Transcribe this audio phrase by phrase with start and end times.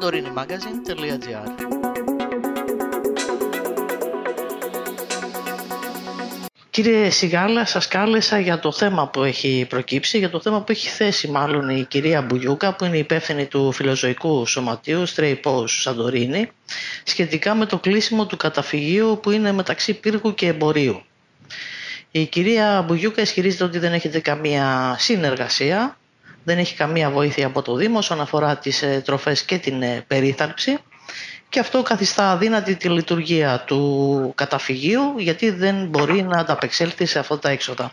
[0.00, 1.48] santorinimagazine.gr
[6.70, 10.88] Κύριε Σιγάλα, σας κάλεσα για το θέμα που έχει προκύψει, για το θέμα που έχει
[10.88, 16.50] θέσει μάλλον η κυρία Μπουγιούκα, που είναι υπεύθυνη του Φιλοζωικού Σωματείου Stray Σαντορίνη,
[17.04, 21.02] σχετικά με το κλείσιμο του καταφυγίου που είναι μεταξύ πύργου και εμπορίου.
[22.10, 25.97] Η κυρία Μπουγιούκα ισχυρίζεται ότι δεν έχετε καμία συνεργασία,
[26.48, 30.04] δεν έχει καμία βοήθεια από το Δήμο όσον αφορά τις ε, τροφές και την ε,
[30.06, 30.78] περίθαλψη
[31.48, 37.38] και αυτό καθιστά αδύνατη τη λειτουργία του καταφυγίου γιατί δεν μπορεί να ανταπεξέλθει σε αυτά
[37.38, 37.92] τα έξοδα.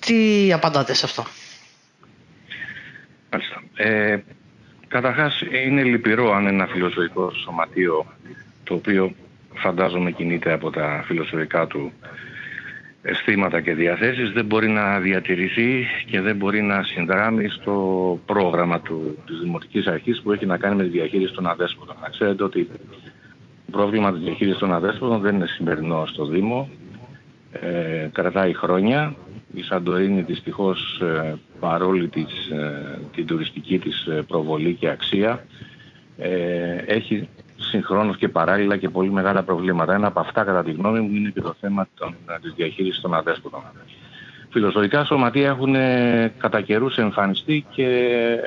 [0.00, 1.26] Τι απαντάτε σε αυτό;
[3.30, 3.62] Μάλιστα.
[3.74, 4.18] Ε,
[4.88, 8.06] καταρχάς είναι λυπηρό αν ένα φιλοσοφικό σωματείο
[8.64, 9.14] το οποίο
[9.54, 11.92] φαντάζομαι κινείται από τα φιλοσοφικά του
[13.08, 19.18] αισθήματα και διαθέσεις δεν μπορεί να διατηρηθεί και δεν μπορεί να συνδράμει στο πρόγραμμα του,
[19.26, 21.96] της Δημοτικής Αρχής που έχει να κάνει με τη διαχείριση των αδέσποτων.
[22.02, 22.68] Να ξέρετε ότι
[23.70, 26.68] το πρόβλημα της διαχείρισης των αδέσποτων δεν είναι σημερινό στο Δήμο.
[27.52, 29.14] Ε, κρατάει χρόνια.
[29.54, 35.44] Η Σαντορίνη δυστυχώς ε, παρόλη της, ε, την τουριστική της ε, προβολή και αξία
[36.18, 37.28] ε, έχει
[37.58, 39.94] συγχρόνως και παράλληλα και πολύ μεγάλα προβλήματα.
[39.94, 43.14] Ένα από αυτά κατά τη γνώμη μου είναι και το θέμα των, της διαχείρισης των
[43.14, 43.62] αδέσποτων.
[44.50, 47.86] Φιλοσοφικά σωματεία έχουν ε, κατά καιρούς εμφανιστεί και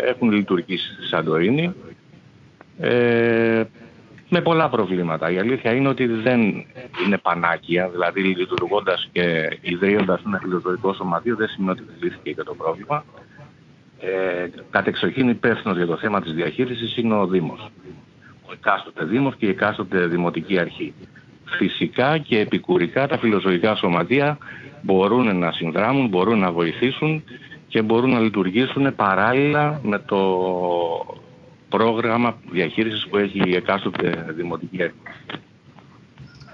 [0.07, 1.73] έχουν λειτουργήσει στη Σαντορίνη
[2.79, 3.63] ε,
[4.29, 5.31] με πολλά προβλήματα.
[5.31, 6.41] Η αλήθεια είναι ότι δεν
[7.05, 12.55] είναι πανάκια, δηλαδή λειτουργώντας και ιδρύοντας ένα φιλοσοφικό σωματείο δεν σημαίνει ότι λύθηκε και το
[12.55, 13.05] πρόβλημα.
[13.99, 17.71] Ε, κατεξοχήν υπεύθυνος για το θέμα της διαχείρισης είναι ο Δήμος
[18.51, 20.93] ο εκάστοτε Δήμος και η εκάστοτε Δημοτική Αρχή.
[21.45, 24.37] Φυσικά και επικουρικά τα φιλοζωικά σωματεία
[24.81, 27.23] μπορούν να συνδράμουν, μπορούν να βοηθήσουν
[27.67, 30.19] και μπορούν να λειτουργήσουν παράλληλα με το
[31.69, 34.95] πρόγραμμα διαχείρισης που έχει η εκάστοτε Δημοτική Αρχή.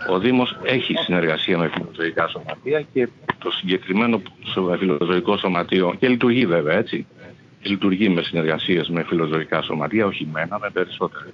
[0.09, 3.07] Ο Δήμος έχει συνεργασία με φιλοζωικά σωματεία και
[3.38, 4.22] το συγκεκριμένο
[4.77, 7.07] φιλοζωικό σωματείο και λειτουργεί βέβαια έτσι.
[7.61, 11.33] Λειτουργεί με συνεργασίες με φιλοζωικά σωματεία, όχι μένα, με περισσότερες.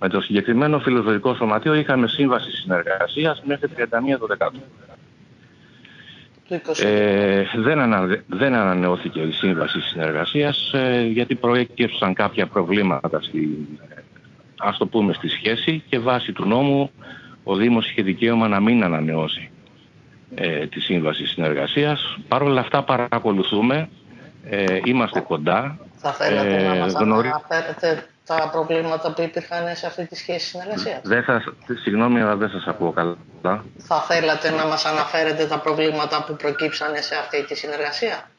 [0.00, 3.82] Με το συγκεκριμένο φιλοσοφικό σωματείο είχαμε σύμβαση συνεργασίας μέχρι 31
[4.28, 4.60] Δεκάτου.
[6.82, 13.68] Ε, δεν, ανα, δεν ανανεώθηκε η σύμβαση συνεργασίας ε, γιατί προέκυψαν κάποια προβλήματα στη,
[14.58, 16.90] ας το πούμε, στη σχέση και βάσει του νόμου
[17.44, 19.50] ο Δήμος είχε δικαίωμα να μην ανανεώσει
[20.34, 22.18] ε, τη σύμβαση συνεργασίας.
[22.28, 23.88] Παρ' όλα αυτά παρακολουθούμε,
[24.44, 25.78] ε, είμαστε κοντά.
[25.96, 31.00] Θα θέλατε να μας αναφέρετε τα προβλήματα που υπήρχαν σε αυτή τη σχέση συνεργασίας.
[31.04, 31.44] Δεν σας,
[31.82, 33.16] συγγνώμη, αλλά δεν σας ακούω καλά.
[33.78, 38.30] Θα θέλατε να μας αναφέρετε τα προβλήματα που προκύψανε σε αυτή τη συνεργασία;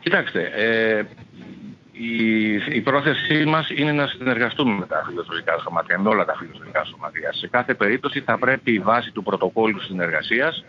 [0.00, 1.02] Κοιτάξτε, ε,
[1.92, 6.84] η, η πρόθεσή μας είναι να συνεργαστούμε με τα φιλοσοφικά σωματεία, με όλα τα φιλοσοφικά
[6.84, 7.32] σωματεία.
[7.32, 10.64] Σε κάθε περίπτωση θα πρέπει η βάση του πρωτοκόλλου συνεργασίας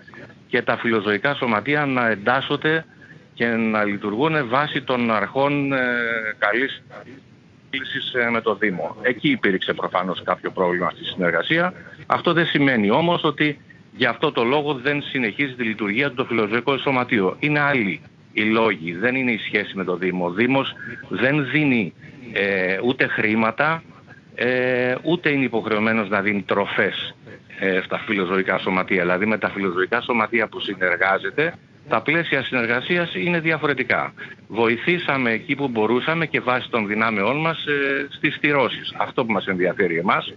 [0.48, 2.86] και τα φιλοσοφικά σωματεία να εντάσσονται
[3.34, 5.78] και να λειτουργούν βάσει των αρχών ε,
[6.38, 6.82] καλής
[8.14, 8.96] ε, με το Δήμο.
[9.02, 11.74] Εκεί υπήρξε προφανώς κάποιο πρόβλημα στη συνεργασία.
[12.06, 13.60] Αυτό δεν σημαίνει όμως ότι
[13.96, 17.36] για αυτό το λόγο δεν συνεχίζει τη λειτουργία του το φιλοζωικό σωματείο.
[17.40, 18.02] Είναι άλλοι
[18.34, 20.26] οι λόγοι, δεν είναι η σχέση με το Δήμο.
[20.26, 20.74] Ο Δήμος
[21.10, 21.94] δεν δίνει
[22.34, 23.84] ε, ούτε χρήματα,
[24.36, 27.16] ε, ούτε είναι υποχρεωμένος να δίνει τροφές
[27.60, 29.02] ε, στα φιλοζωικά σωματεία.
[29.02, 31.54] Δηλαδή με τα φιλοζωικά σωματεία που συνεργάζεται
[31.90, 34.14] τα πλαίσια συνεργασίας είναι διαφορετικά.
[34.48, 38.94] Βοηθήσαμε εκεί που μπορούσαμε και βάσει των δυνάμεών μας ε, στις στηρώσεις.
[38.98, 40.34] Αυτό που μας ενδιαφέρει εμάς.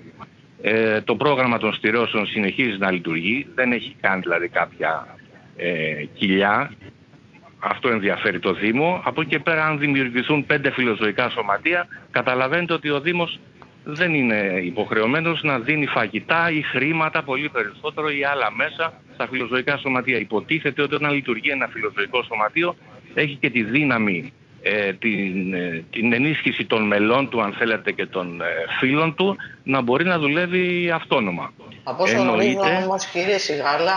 [0.62, 3.46] Ε, το πρόγραμμα των στηρώσεων συνεχίζει να λειτουργεί.
[3.54, 5.16] Δεν έχει κάνει δηλαδή κάποια
[5.56, 6.72] ε, κοιλιά.
[7.58, 9.02] Αυτό ενδιαφέρει το Δήμο.
[9.04, 13.38] Από εκεί πέρα αν δημιουργηθούν πέντε φιλοζωικά σωματεία καταλαβαίνετε ότι ο Δήμος
[13.84, 19.76] δεν είναι υποχρεωμένος να δίνει φαγητά ή χρήματα πολύ περισσότερο ή άλλα μέσα στα φιλοζωικά
[19.76, 20.18] σωματεία.
[20.18, 22.76] Υποτίθεται ότι όταν λειτουργεί ένα φιλοζωικό σωματείο
[23.14, 24.32] έχει και τη δύναμη
[24.62, 28.44] ε, την, ε, την ενίσχυση των μελών του, αν θέλετε, και των ε,
[28.78, 31.52] φίλων του, να μπορεί να δουλεύει αυτόνομα.
[31.82, 33.92] Από όσο γνωρίζω όμως, κύριε Σιγάλα,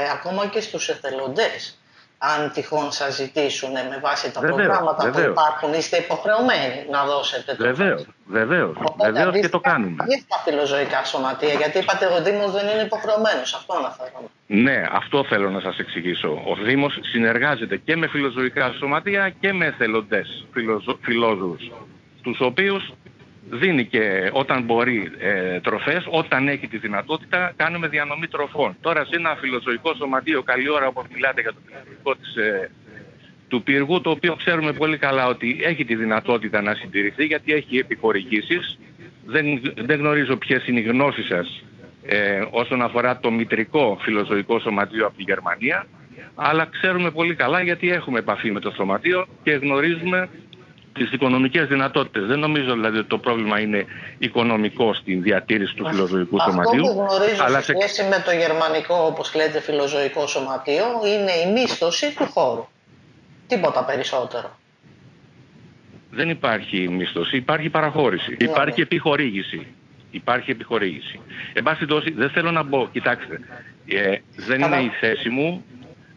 [0.00, 1.78] ε, ακόμα και στους εθελοντές,
[2.32, 7.64] αν τυχόν σας ζητήσουν με βάση τα προγράμματα που υπάρχουν, είστε υποχρεωμένοι να δώσετε το
[7.64, 10.04] Βεβαίως, βεβαίως, βεβαίως και το κάνουμε.
[10.08, 14.28] Και στα φιλοζωικά σωματεία, γιατί είπατε ο Δήμος δεν είναι υποχρεωμένος, αυτό αναφέρομαι.
[14.46, 16.28] Ναι, αυτό θέλω να σας εξηγήσω.
[16.28, 20.46] Ο Δήμος συνεργάζεται και με φιλοζωικά σωματεία και με εθελοντές
[21.00, 21.70] φιλόζωους,
[22.22, 22.92] τους οποίους
[23.50, 28.76] δίνει και όταν μπορεί ε, τροφές, όταν έχει τη δυνατότητα κάνουμε διανομή τροφών.
[28.80, 32.70] Τώρα σε ένα φιλοσοφικό σωματείο, καλή ώρα όπως μιλάτε για το φιλοσοφικό της, ε,
[33.48, 37.78] του πύργου, το οποίο ξέρουμε πολύ καλά ότι έχει τη δυνατότητα να συντηρηθεί γιατί έχει
[37.78, 38.78] επιχορηγήσεις.
[39.26, 41.64] Δεν, δεν γνωρίζω ποιες είναι οι γνώσεις σας
[42.06, 45.86] ε, όσον αφορά το μητρικό φιλοζωικό σωματείο από τη Γερμανία,
[46.34, 50.28] αλλά ξέρουμε πολύ καλά γιατί έχουμε επαφή με το σωματείο και γνωρίζουμε
[50.94, 52.26] τις οικονομικές δυνατότητες.
[52.26, 53.84] Δεν νομίζω δηλαδή ότι το πρόβλημα είναι
[54.18, 56.82] οικονομικό στην διατήρηση του φιλοζωικού σωματείου.
[56.82, 61.52] Αυτό που γνωρίζω αλλά σε σχέση με το γερμανικό, όπως λέτε, φιλοζωικό σωματείο, είναι η
[61.52, 62.66] μίσθωση του χώρου.
[63.46, 64.58] Τίποτα περισσότερο.
[66.10, 68.82] Δεν υπάρχει μίσθωση, υπάρχει παραχώρηση, ναι, υπάρχει ναι.
[68.82, 69.66] επιχορήγηση.
[70.10, 71.20] Υπάρχει επιχορήγηση.
[71.52, 73.40] Εν πάση τόση, δεν θέλω να μπω, κοιτάξτε,
[73.86, 75.64] ε, δεν είναι η θέση μου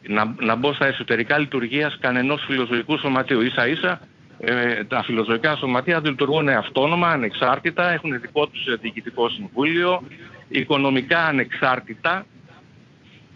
[0.07, 3.41] να, να μπω στα εσωτερικά λειτουργίας κανενός φιλοζωικού σωματείου.
[3.41, 4.01] Ίσα ίσα
[4.39, 10.03] ε, τα φιλοζωικά σωματεία λειτουργούν αυτόνομα, ανεξάρτητα, έχουν δικό τους διοικητικό συμβούλιο,
[10.47, 12.25] οικονομικά ανεξάρτητα,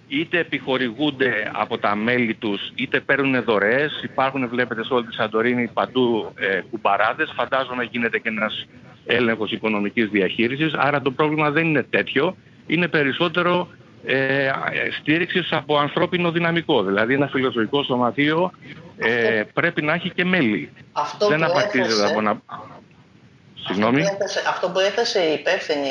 [0.07, 4.01] είτε επιχορηγούνται από τα μέλη τους, είτε παίρνουν δωρεές.
[4.03, 7.31] Υπάρχουν, βλέπετε, σε όλη τη Σαντορίνη παντού ε, κουμπαράδες.
[7.35, 8.67] Φαντάζομαι γίνεται και ένας
[9.05, 10.73] έλεγχος οικονομικής διαχείρισης.
[10.73, 12.35] Άρα το πρόβλημα δεν είναι τέτοιο.
[12.67, 13.67] Είναι περισσότερο
[14.05, 14.51] ε,
[14.99, 16.83] στήριξης από ανθρώπινο δυναμικό.
[16.83, 18.51] Δηλαδή ένα φιλοζωικό σωματείο
[18.97, 20.73] ε, πρέπει να έχει και μέλη.
[20.91, 22.41] Αυτό Δεν απαρτίζεται από να...
[23.65, 24.03] Συγγνώμη.
[24.49, 25.89] Αυτό που έθεσε η υπεύθυνη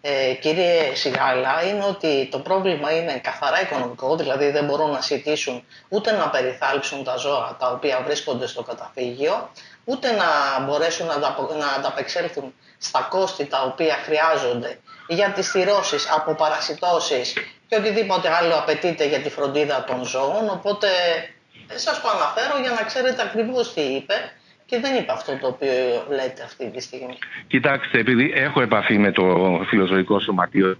[0.00, 5.64] ε, κύριε Σιγάλα είναι ότι το πρόβλημα είναι καθαρά οικονομικό, δηλαδή δεν μπορούν να συντήσουν
[5.88, 9.50] ούτε να περιθάλψουν τα ζώα τα οποία βρίσκονται στο καταφύγιο,
[9.90, 10.28] ούτε να
[10.64, 11.16] μπορέσουν να,
[11.62, 17.32] να ανταπεξέλθουν στα κόστη τα οποία χρειάζονται για τις θυρώσεις από παρασιτώσεις
[17.68, 20.88] και οτιδήποτε άλλο απαιτείται για τη φροντίδα των ζώων, οπότε
[21.74, 24.14] σας το αναφέρω για να ξέρετε ακριβώς τι είπε
[24.66, 27.18] και δεν είπε αυτό το οποίο λέτε αυτή τη στιγμή.
[27.46, 29.24] Κοιτάξτε, επειδή έχω επαφή με το
[29.68, 30.78] φιλοζωικό σωματείο,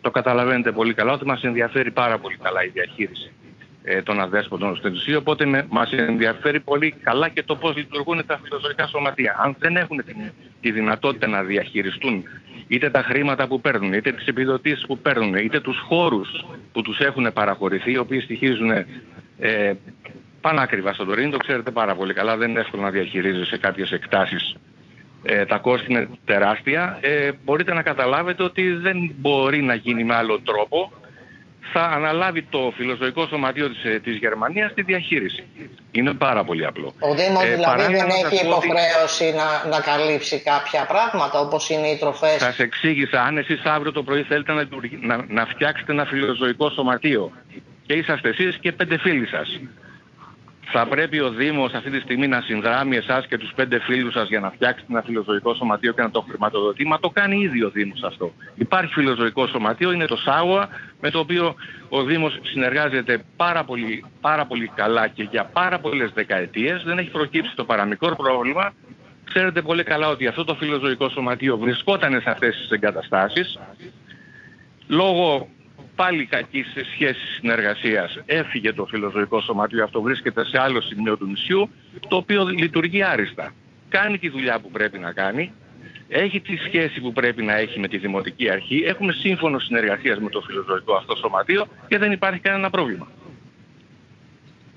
[0.00, 3.32] το καταλαβαίνετε πολύ καλά ότι μας ενδιαφέρει πάρα πολύ καλά η διαχείριση
[3.88, 8.26] ε, των αδέσποτων στο νησί, οπότε με, μας ενδιαφέρει πολύ καλά και το πώς λειτουργούν
[8.26, 9.36] τα φιλοζωικά σωματεία.
[9.38, 10.14] Αν δεν έχουν τη,
[10.60, 12.24] τη δυνατότητα να διαχειριστούν
[12.68, 16.98] είτε τα χρήματα που παίρνουν, είτε τις επιδοτήσεις που παίρνουν, είτε τους χώρους που τους
[16.98, 18.70] έχουν παραχωρηθεί, οι οποίοι στοιχίζουν
[19.38, 19.72] ε,
[20.40, 23.90] πανάκριβα στον Τωρίνο, το ξέρετε πάρα πολύ καλά, δεν είναι εύκολο να διαχειρίζεσαι σε κάποιες
[23.90, 24.56] εκτάσεις.
[25.22, 26.98] Ε, τα κόστη είναι τεράστια.
[27.00, 30.92] Ε, μπορείτε να καταλάβετε ότι δεν μπορεί να γίνει με άλλο τρόπο.
[31.72, 35.44] Θα αναλάβει το φιλοζωικό σωματείο της, ε, της Γερμανίας τη διαχείριση.
[35.92, 36.94] Είναι πάρα πολύ απλό.
[36.98, 39.36] Ο Δήμος ε, δηλαδή δεν έχει υποχρέωση ότι...
[39.36, 44.02] να, να καλύψει κάποια πράγματα όπως είναι οι τροφές; Σας εξήγησα, αν εσείς αύριο το
[44.02, 44.68] πρωί θέλετε να,
[45.00, 47.32] να, να φτιάξετε ένα φιλοζωικό σωματείο
[47.86, 49.60] και είσαστε εσείς και πέντε φίλοι σας.
[50.68, 54.28] Θα πρέπει ο Δήμος αυτή τη στιγμή να συνδράμει εσάς και τους πέντε φίλους σας
[54.28, 56.86] για να φτιάξετε ένα φιλοζωικό σωματείο και να το χρηματοδοτεί.
[56.86, 58.32] Μα το κάνει ήδη ο Δήμος αυτό.
[58.54, 60.68] Υπάρχει φιλοζωικό σωματείο, είναι το ΣΑΟΑ,
[61.00, 61.54] με το οποίο
[61.88, 66.82] ο Δήμος συνεργάζεται πάρα πολύ, πάρα πολύ καλά και για πάρα πολλές δεκαετίες.
[66.82, 68.72] Δεν έχει προκύψει το παραμικρό πρόβλημα.
[69.24, 73.58] Ξέρετε πολύ καλά ότι αυτό το φιλοζωικό σωματείο βρισκόταν σε αυτές τις εγκαταστάσεις.
[74.88, 75.48] Λόγω
[75.96, 76.64] πάλι κακή
[76.94, 81.70] σχέση συνεργασίας έφυγε το φιλοζωικό σωματείο, αυτό βρίσκεται σε άλλο σημείο του νησιού,
[82.08, 83.52] το οποίο λειτουργεί άριστα.
[83.88, 85.52] Κάνει τη δουλειά που πρέπει να κάνει,
[86.08, 90.30] έχει τη σχέση που πρέπει να έχει με τη Δημοτική Αρχή, έχουμε σύμφωνο συνεργασίας με
[90.30, 93.08] το φιλοζωικό αυτό σωματείο και δεν υπάρχει κανένα πρόβλημα.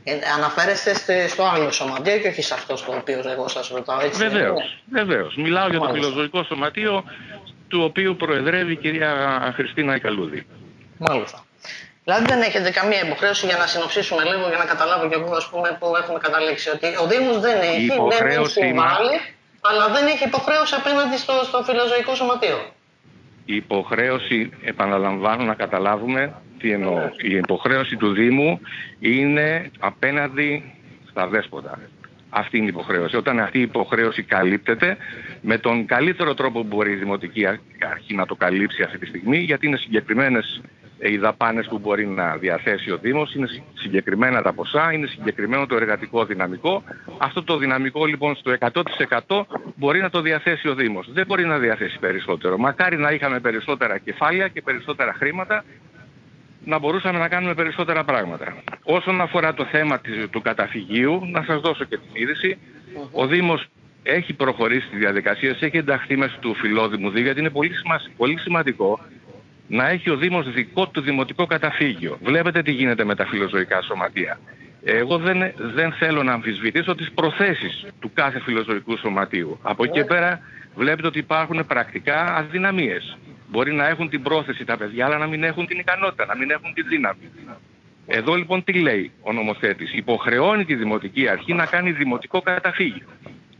[0.03, 4.27] Ε, αναφέρεστε στο άλλο σωματείο και όχι σε αυτό στο οποίο εγώ σας ρωτάω, έτσι.
[4.27, 5.35] Βεβαίως, βεβαίως.
[5.35, 7.03] Μιλάω για το φιλοζωικό σωματείο
[7.67, 10.45] του οποίου προεδρεύει η κυρία Χριστίνα Ικαλούδη.
[11.07, 11.39] Μάλιστα.
[12.03, 15.49] Δηλαδή δεν έχετε καμία υποχρέωση για να συνοψίσουμε λίγο για να καταλάβω και εγώ ας
[15.49, 16.69] πούμε, που έχουμε καταλήξει.
[16.69, 17.87] Ότι ο Δήμος δεν έχει,
[18.17, 19.15] δεν έχει συμβάλει,
[19.61, 22.59] αλλά δεν έχει υποχρέωση απέναντι στο, στο φιλοζωικό σωματείο.
[23.45, 27.09] Η υποχρέωση, επαναλαμβάνω να καταλάβουμε τι εννοώ.
[27.21, 28.59] Η υποχρέωση του Δήμου
[28.99, 30.73] είναι απέναντι
[31.09, 31.79] στα δέσποτα.
[32.29, 33.15] Αυτή είναι η υποχρέωση.
[33.15, 34.97] Όταν αυτή η υποχρέωση καλύπτεται
[35.41, 37.45] με τον καλύτερο τρόπο που μπορεί η Δημοτική
[37.91, 40.61] Αρχή να το καλύψει αυτή τη στιγμή, γιατί είναι συγκεκριμένες
[41.01, 45.75] οι δαπάνες που μπορεί να διαθέσει ο Δήμος, είναι συγκεκριμένα τα ποσά, είναι συγκεκριμένο το
[45.75, 46.83] εργατικό δυναμικό.
[47.17, 48.55] Αυτό το δυναμικό λοιπόν στο
[49.27, 51.09] 100% μπορεί να το διαθέσει ο Δήμος.
[51.11, 52.57] Δεν μπορεί να διαθέσει περισσότερο.
[52.57, 55.63] Μακάρι να είχαμε περισσότερα κεφάλαια και περισσότερα χρήματα
[56.65, 58.55] να μπορούσαμε να κάνουμε περισσότερα πράγματα.
[58.83, 62.57] Όσον αφορά το θέμα του καταφυγίου, να σας δώσω και την είδηση.
[63.11, 63.67] Ο Δήμος
[64.03, 67.71] έχει προχωρήσει τη διαδικασία, έχει ενταχθεί μέσα του φιλόδημου Δήμου, γιατί είναι πολύ,
[68.17, 68.99] πολύ σημαντικό
[69.69, 72.17] να έχει ο Δήμος δικό του δημοτικό καταφύγιο.
[72.23, 74.39] Βλέπετε τι γίνεται με τα φιλοζωικά σωματεία.
[74.83, 79.59] Εγώ δεν, δεν θέλω να αμφισβητήσω τις προθέσεις του κάθε φιλοζωικού σωματείου.
[79.61, 80.39] Από εκεί πέρα
[80.75, 83.17] βλέπετε ότι υπάρχουν πρακτικά αδυναμίες.
[83.47, 86.49] Μπορεί να έχουν την πρόθεση τα παιδιά, αλλά να μην έχουν την ικανότητα, να μην
[86.51, 87.31] έχουν τη δύναμη.
[88.05, 89.93] Εδώ λοιπόν τι λέει ο νομοθέτης.
[89.93, 93.05] Υποχρεώνει τη Δημοτική Αρχή να κάνει δημοτικό καταφύγιο.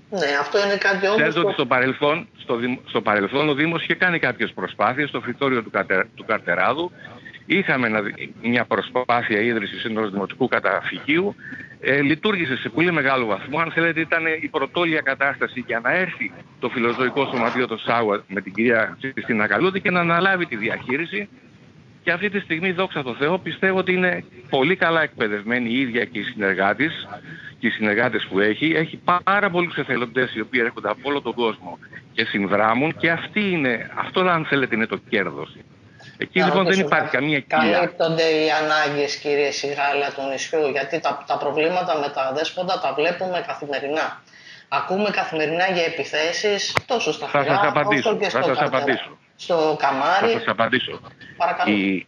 [0.09, 1.17] Ναι, αυτό είναι κάτι όμως...
[1.17, 5.63] Ξέρετε ότι στο παρελθόν, στο, στο παρελθόν ο Δήμος είχε κάνει κάποιες προσπάθειες στο φυτόριο
[5.63, 6.91] του, Κατε, του Καρτεράδου.
[7.45, 7.89] Είχαμε
[8.41, 11.35] μια προσπάθεια ίδρυσης ενός δημοτικού καταφυγίου.
[11.81, 13.59] Ε, λειτουργήσε σε πολύ μεγάλο βαθμό.
[13.59, 18.41] Αν θέλετε ήταν η πρωτόλια κατάσταση για να έρθει το φιλοζωικό σωματείο το ΣΑΟΑ με
[18.41, 21.29] την κυρία Χριστίνα Καλούδη και να αναλάβει τη διαχείριση
[22.03, 26.05] και αυτή τη στιγμή, δόξα τω Θεώ, πιστεύω ότι είναι πολύ καλά εκπαιδευμένη η ίδια
[26.05, 27.07] και οι συνεργάτες
[27.59, 28.73] και οι συνεργάτες που έχει.
[28.75, 31.79] Έχει πάρα πολλούς εθελοντές οι οποίοι έρχονται από όλο τον κόσμο
[32.13, 35.55] και συνδράμουν και αυτή είναι, αυτό αν θέλετε είναι το κέρδος.
[36.17, 37.71] Εκεί λοιπόν δεν υπάρχει καμία κοιλιά.
[37.71, 42.93] Καλύπτονται οι ανάγκες κύριε Σιγάλα του νησιού γιατί τα, τα προβλήματα με τα δέσποτα τα
[42.93, 44.21] βλέπουμε καθημερινά.
[44.67, 50.31] Ακούμε καθημερινά για επιθέσεις τόσο στα χωριά όσο και στο απαντήσω στο καμάρι.
[50.31, 50.99] Θα σας απαντήσω.
[51.37, 51.75] Παρακαλώ.
[51.75, 52.07] Η,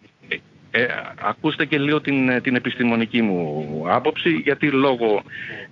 [0.72, 0.86] ε,
[1.22, 5.24] ακούστε και λίγο την, την επιστημονική μου άποψη, γιατί λόγω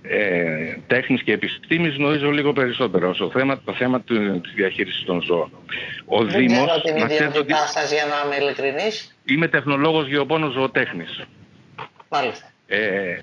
[0.02, 5.22] ε, τέχνης και επιστήμης γνωρίζω λίγο περισσότερο στο θέμα, το θέμα του, της διαχείρισης των
[5.22, 5.52] ζώων.
[6.06, 9.18] Ο Δεν Δήμος, ξέρω την ιδιότητά σας για να είμαι ειλικρινής.
[9.26, 11.24] Είμαι τεχνολόγος γεωπόνος ζωοτέχνης.
[12.10, 12.52] Μάλιστα.
[12.68, 13.18] Ε,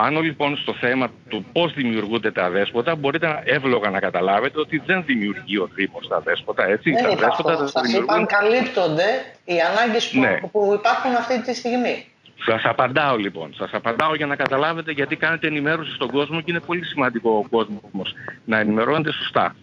[0.00, 5.04] πάνω λοιπόν στο θέμα του πώς δημιουργούνται τα δέσποτα, μπορείτε εύλογα να καταλάβετε ότι δεν
[5.06, 6.90] δημιουργεί ο Δήμος τα δέσποτα, έτσι.
[6.90, 7.66] Δεν τα δέσποτα αυτό.
[7.66, 8.04] Σας δημιουργούν...
[8.04, 9.08] είπαν καλύπτονται
[9.44, 10.40] οι ανάγκες που, ναι.
[10.52, 12.06] που υπάρχουν αυτή τη στιγμή.
[12.44, 13.54] Σας απαντάω λοιπόν.
[13.54, 17.48] Σας απαντάω για να καταλάβετε γιατί κάνετε ενημέρωση στον κόσμο και είναι πολύ σημαντικό ο
[17.56, 19.54] κόσμος να ενημερώνεται σωστά.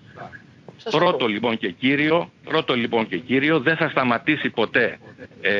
[0.91, 4.97] Πρώτο λοιπόν και κύριο, πρώτο λοιπόν και κύριο, δεν θα σταματήσει ποτέ
[5.41, 5.51] ε,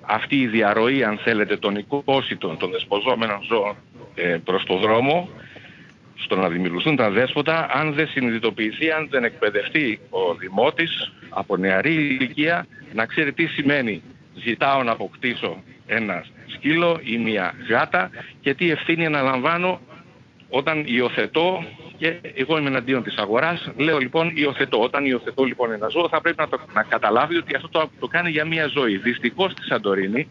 [0.00, 3.76] αυτή η διαρροή, αν θέλετε, των οικόσιτων, των δεσποζόμενων ζώων
[4.22, 5.28] ε, προς το δρόμο,
[6.14, 11.92] στο να δημιουργηθούν τα δέσποτα, αν δεν συνειδητοποιηθεί, αν δεν εκπαιδευτεί ο δημότης από νεαρή
[11.92, 14.02] ηλικία, να ξέρει τι σημαίνει
[14.34, 18.10] ζητάω να αποκτήσω ένα σκύλο ή μια γάτα
[18.40, 19.80] και τι ευθύνη αναλαμβάνω
[20.48, 21.64] όταν υιοθετώ
[21.96, 23.70] και εγώ είμαι εναντίον της αγοράς.
[23.76, 24.80] Λέω λοιπόν υιοθετώ.
[24.82, 28.06] Όταν υιοθετώ λοιπόν ένα ζώο θα πρέπει να, το, να καταλάβει ότι αυτό το, το
[28.06, 28.96] κάνει για μια ζωή.
[28.96, 30.28] Δυστυχώς στη Σαντορίνη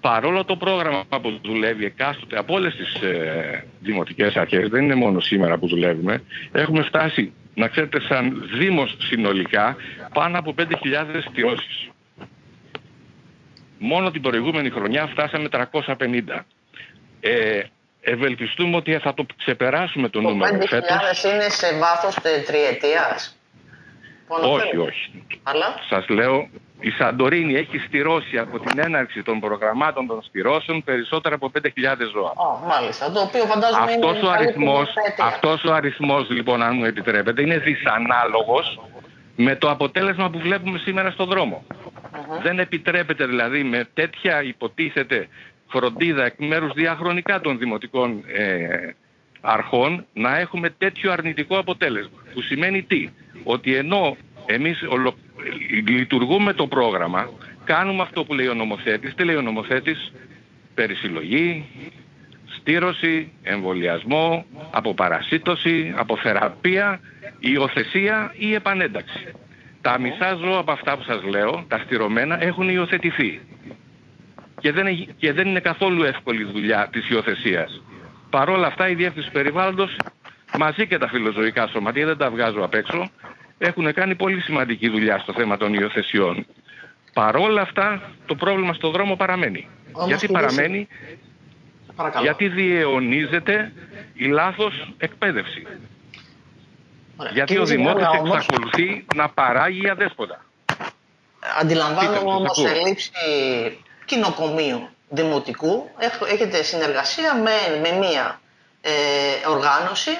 [0.00, 5.20] παρόλο το πρόγραμμα που δουλεύει εκάστοτε από όλες τις ε, δημοτικές αρχές, δεν είναι μόνο
[5.20, 9.76] σήμερα που δουλεύουμε, έχουμε φτάσει, να ξέρετε, σαν Δήμος συνολικά
[10.12, 10.66] πάνω από 5.000
[11.30, 11.88] στιώσεις.
[13.78, 16.44] Μόνο την προηγούμενη χρονιά φτάσαμε 350.
[17.20, 17.62] Ε,
[18.00, 20.64] ευελπιστούμε ότι θα το ξεπεράσουμε το, το νούμερο 5.000
[21.32, 22.14] είναι σε βάθος
[22.46, 23.39] τριετίας.
[24.30, 25.24] Όχι, όχι.
[25.42, 25.66] Αλλά...
[25.88, 26.48] Σας λέω,
[26.80, 31.68] η Σαντορίνη έχει στηρώσει από την έναρξη των προγραμμάτων των στηρώσεων περισσότερα από 5.000
[32.12, 32.32] ζώα.
[32.32, 36.84] Oh, μάλιστα, το οποίο φαντάζομαι αυτός είναι ο αριθμός, αυτός ο αριθμός, λοιπόν, αν μου
[36.84, 38.80] επιτρέπετε, είναι δυσανάλογος
[39.36, 41.64] με το αποτέλεσμα που βλέπουμε σήμερα στον δρόμο.
[42.42, 45.28] Δεν επιτρέπεται δηλαδή με τέτοια υποτίθεται
[45.68, 48.90] φροντίδα εκ μέρους διαχρονικά των δημοτικών ε,
[49.40, 52.18] αρχών να έχουμε τέτοιο αρνητικό αποτέλεσμα.
[52.34, 53.08] Που σημαίνει τι,
[53.44, 54.16] ότι ενώ
[54.46, 55.14] εμείς ολο...
[55.86, 57.30] λειτουργούμε το πρόγραμμα,
[57.64, 60.12] κάνουμε αυτό που λέει ο νομοθέτης, τι λέει ο νομοθέτης,
[60.74, 61.64] περισυλλογή,
[62.46, 67.00] στήρωση, εμβολιασμό, αποπαρασίτωση, αποθεραπεία,
[67.38, 69.26] υιοθεσία ή επανένταξη.
[69.80, 73.40] Τα μισά ζώα από αυτά που σας λέω, τα στηρωμένα, έχουν υιοθετηθεί.
[74.60, 77.82] Και δεν, και δεν είναι καθόλου εύκολη δουλειά της υιοθεσίας.
[78.30, 79.96] Παρ' όλα αυτά η Διεύθυνση Περιβάλλοντος
[80.60, 83.10] μαζί και τα φιλοζωικά σωματεία, δεν τα βγάζω απ' έξω,
[83.58, 86.46] έχουν κάνει πολύ σημαντική δουλειά στο θέμα των υιοθεσιών.
[87.12, 87.86] Παρ' όλα αυτά
[88.26, 89.68] το πρόβλημα στο δρόμο παραμένει.
[90.06, 90.88] Γιατί παραμένει,
[92.22, 93.72] γιατί διαιωνίζεται
[94.14, 95.66] η λάθος εκπαίδευση.
[97.32, 100.44] Γιατί ο Δημότης εξακολουθεί να παράγει αδέσποτα.
[101.60, 103.10] Αντιλαμβάνομαι όμως σε λήψη
[104.04, 105.90] κοινοκομείου δημοτικού
[106.32, 108.40] έχετε συνεργασία με, με μία
[108.80, 108.90] ε,
[109.48, 110.10] οργάνωση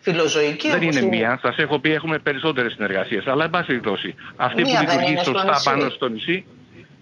[0.00, 0.70] φιλοζωική.
[0.70, 1.38] Δεν είναι μία.
[1.42, 3.26] Σας έχω πει έχουμε περισσότερες συνεργασίες.
[3.26, 6.44] Αλλά εν πάση περιπτώσει, αυτή που λειτουργεί σωστά στο πάνω στο νησί,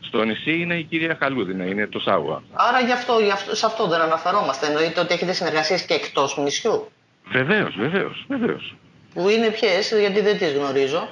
[0.01, 2.43] στο νησί είναι η κυρία Χαλούδη, είναι το Σάουα.
[2.53, 4.67] Άρα γι αυτό, γι αυτό, σε αυτό δεν αναφερόμαστε.
[4.67, 6.91] Εννοείται ότι έχετε συνεργασίες και εκτός νησιού.
[7.31, 8.77] Βεβαίως, βεβαίως, βεβαίως.
[9.15, 11.09] Που είναι ποιες, γιατί δεν τις γνωρίζω.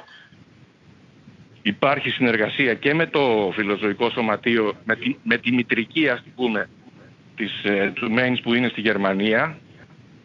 [1.63, 6.69] Υπάρχει συνεργασία και με το φιλοζωικό σωματείο, με τη, με τη μητρική ας πούμε,
[7.37, 9.59] της, ε, του Mainz που είναι στη Γερμανία,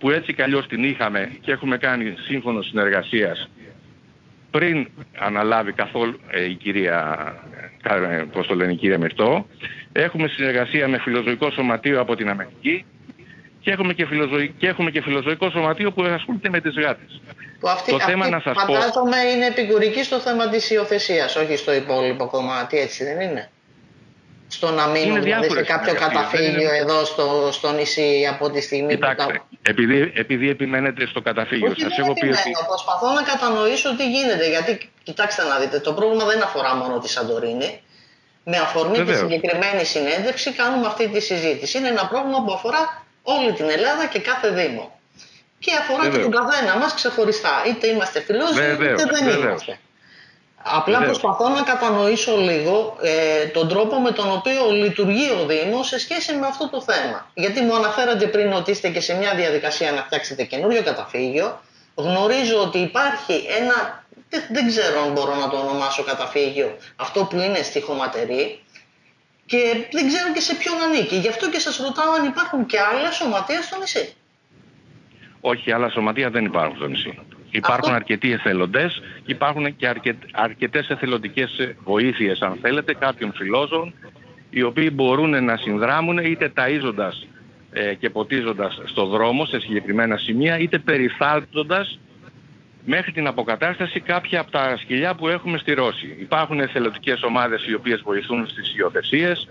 [0.01, 3.49] που έτσι κι την είχαμε και έχουμε κάνει σύμφωνο συνεργασίας
[4.51, 4.87] πριν
[5.19, 7.33] αναλάβει καθόλου ε, η κυρία,
[7.83, 9.47] ε, πώς το λένε, η κυρία Μυρτώ.
[9.91, 12.85] Έχουμε συνεργασία με φιλοζωικό σωματείο από την Αμερική
[13.59, 14.53] και έχουμε και, φιλοζωη...
[14.57, 17.21] και, έχουμε και φιλοζωικό σωματείο που ασχολείται με τις γάτες.
[17.59, 19.29] Που αυτή, το αυτή, θέμα να σας φαντάζομαι πω...
[19.35, 23.49] είναι επικουρική στο θέμα της υιοθεσίας, όχι στο υπόλοιπο κομμάτι, έτσι δεν είναι;
[24.61, 29.23] Στο να μείνουν δηλαδή, σε κάποιο καταφύγιο εδώ στο, στο νησί από τη στιγμή Κοιτάξτε,
[29.23, 29.45] που τα...
[29.61, 32.51] επειδή, επειδή επιμένετε στο καταφύγιο Όχι, σας έχω πει ότι...
[32.67, 37.09] Προσπαθώ να κατανοήσω τι γίνεται, γιατί κοιτάξτε να δείτε, το πρόβλημα δεν αφορά μόνο τη
[37.09, 37.81] Σαντορίνη.
[38.43, 39.19] Με αφορμή Βεβαίως.
[39.19, 41.77] τη συγκεκριμένη συνέντευξη κάνουμε αυτή τη συζήτηση.
[41.77, 44.99] Είναι ένα πρόβλημα που αφορά όλη την Ελλάδα και κάθε Δήμο.
[45.59, 46.25] Και αφορά Βεβαίως.
[46.25, 47.63] και τον καθένα μας ξεχωριστά.
[47.67, 49.35] Είτε είμαστε φιλόζοι, είτε δεν Βεβαίως.
[49.43, 49.79] είμαστε.
[50.63, 51.19] Απλά Βεβαίως.
[51.19, 56.35] προσπαθώ να κατανοήσω λίγο ε, τον τρόπο με τον οποίο λειτουργεί ο Δήμος σε σχέση
[56.35, 57.31] με αυτό το θέμα.
[57.33, 61.61] Γιατί μου αναφέρατε πριν ότι είστε και σε μια διαδικασία να φτιάξετε καινούριο καταφύγιο.
[61.95, 67.35] Γνωρίζω ότι υπάρχει ένα, δεν, δεν ξέρω αν μπορώ να το ονομάσω καταφύγιο, αυτό που
[67.35, 68.59] είναι στη Χωματερή.
[69.45, 71.15] Και δεν ξέρω και σε ποιον ανήκει.
[71.15, 74.15] Γι' αυτό και σας ρωτάω αν υπάρχουν και άλλα σωματεία στο νησί.
[75.41, 77.19] Όχι, άλλα σωματεία δεν υπάρχουν στο νησί.
[77.51, 80.15] Υπάρχουν αρκετοί εθελοντές και υπάρχουν και αρκε...
[80.31, 83.93] αρκετές εθελοντικές βοήθειες αν θέλετε κάποιων φιλόζων
[84.49, 87.27] οι οποίοι μπορούν να συνδράμουν είτε ταΐζοντας
[87.71, 91.99] ε, και ποτίζοντας στο δρόμο σε συγκεκριμένα σημεία είτε περιθάλπτοντας
[92.85, 96.15] μέχρι την αποκατάσταση κάποια από τα σκυλιά που έχουμε στη Ρώση.
[96.19, 99.49] Υπάρχουν εθελοντικές ομάδες οι οποίες βοηθούν στις υιοθεσίες.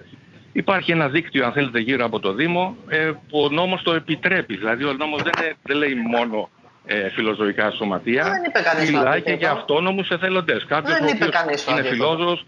[0.52, 4.56] Υπάρχει ένα δίκτυο αν θέλετε γύρω από το Δήμο ε, που ο νόμος το επιτρέπει.
[4.56, 6.48] Δηλαδή ο νόμος δεν, δεν λέει μόνο
[6.92, 8.24] ε, φιλοζωικά σωματεία.
[8.24, 10.64] Δεν είπε κανείς Μιλάει και για αυτόνομους εθελοντές.
[10.64, 12.46] Κάποιος δεν είπε κανείς είναι φιλόζωος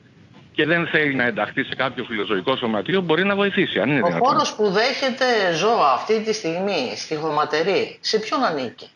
[0.53, 3.81] και δεν θέλει να ενταχθεί σε κάποιο φιλοζωικό σωματείο μπορεί να βοηθήσει.
[3.81, 8.91] Αν είναι ο χώρος που δέχεται ζώα αυτή τη στιγμή στη χωματερή, σε ποιον ανήκει;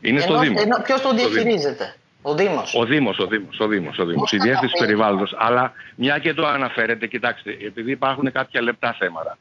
[0.00, 0.56] Είναι στο Δήμο.
[0.60, 1.94] Ενώ, ποιος τον διαχειρίζεται.
[2.22, 2.74] Ο Δήμος.
[2.74, 4.32] Ο Δήμος, ο Δήμος, ο Δήμος, ο Δήμος.
[4.32, 5.34] Η Διεύθυνση Περιβάλλοντος.
[5.38, 9.38] Αλλά μια και το αναφέρετε, κοιτάξτε, επειδή υπάρχουν κάποια λεπτά θέματα.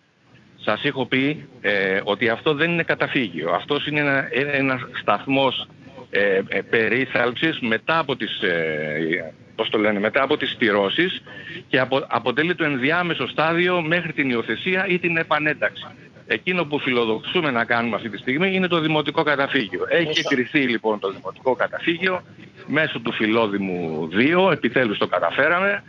[0.63, 3.51] Σας έχω πει ε, ότι αυτό δεν είναι καταφύγιο.
[3.51, 5.67] Αυτός είναι ένα, ένας σταθμός
[6.13, 11.21] ε, ε, περίθαλψης μετά από τις, ε, πώς το λένε, μετά από τις στηρώσεις
[11.67, 15.85] και απο, αποτελεί το ενδιάμεσο στάδιο μέχρι την υιοθεσία ή την επανένταξη.
[16.27, 19.85] Εκείνο που φιλοδοξούμε να κάνουμε αυτή τη στιγμή είναι το δημοτικό καταφύγιο.
[19.89, 22.21] Έχει κριθεί λοιπόν το δημοτικό καταφύγιο
[22.65, 24.09] μέσω του φιλόδημου
[24.47, 25.83] 2, επιτέλους το καταφέραμε.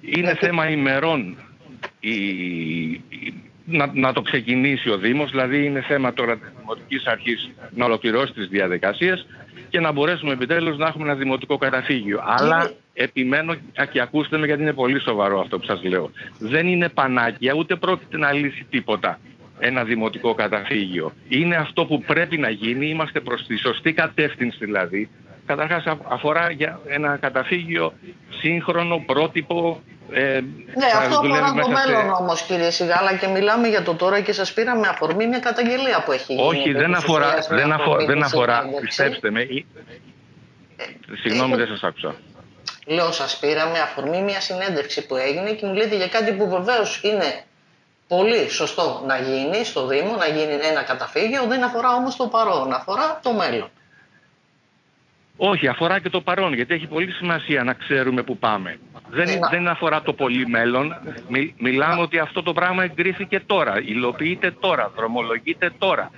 [0.00, 1.36] Είναι θέμα ημερών
[2.00, 2.10] η,
[3.70, 8.32] να, να το ξεκινήσει ο Δήμος, δηλαδή είναι θέμα τώρα της Δημοτικής Αρχής να ολοκληρώσει
[8.32, 9.26] τις διαδικασίες
[9.68, 12.20] και να μπορέσουμε επιτέλους να έχουμε ένα δημοτικό καταφύγιο.
[12.24, 13.54] Αλλά επιμένω
[13.92, 16.10] και ακούστε με γιατί είναι πολύ σοβαρό αυτό που σας λέω.
[16.38, 19.18] Δεν είναι πανάκια, ούτε πρόκειται να λύσει τίποτα
[19.60, 21.12] ένα δημοτικό καταφύγιο.
[21.28, 25.08] Είναι αυτό που πρέπει να γίνει, είμαστε προς τη σωστή κατεύθυνση δηλαδή.
[25.50, 27.92] Καταρχάς αφορά για ένα καταφύγιο
[28.40, 29.80] σύγχρονο, πρότυπο,
[30.12, 30.40] ε,
[30.74, 32.22] ναι, αυτό αφορά το μέλλον σε...
[32.22, 36.12] όμως, κύριε Σιγάλα, και μιλάμε για το τώρα και σας πήραμε αφορμή μια καταγγελία που
[36.12, 36.46] έχει γίνει.
[36.46, 39.40] Όχι, δεν αφορά, δεν αφορά, δεν αφορά πιστέψτε με.
[39.40, 39.56] Ε,
[41.22, 42.14] Συγγνώμη, δεν σας άκουσα.
[42.86, 47.00] Λέω, σας πήραμε αφορμή μια συνέντευξη που έγινε και μου λέτε για κάτι που βεβαίως
[47.02, 47.44] είναι
[48.08, 52.72] πολύ σωστό να γίνει στο Δήμο, να γίνει ένα καταφύγιο, δεν αφορά όμως το παρόν,
[52.72, 53.70] αφορά το μέλλον.
[55.42, 58.78] Όχι, αφορά και το παρόν, γιατί έχει πολύ σημασία να ξέρουμε που πάμε.
[59.08, 60.94] Δεν, δεν αφορά το πολύ μέλλον.
[61.58, 66.10] μιλάμε ότι αυτό το πράγμα εγκρίθηκε τώρα, υλοποιείται τώρα, δρομολογείται τώρα.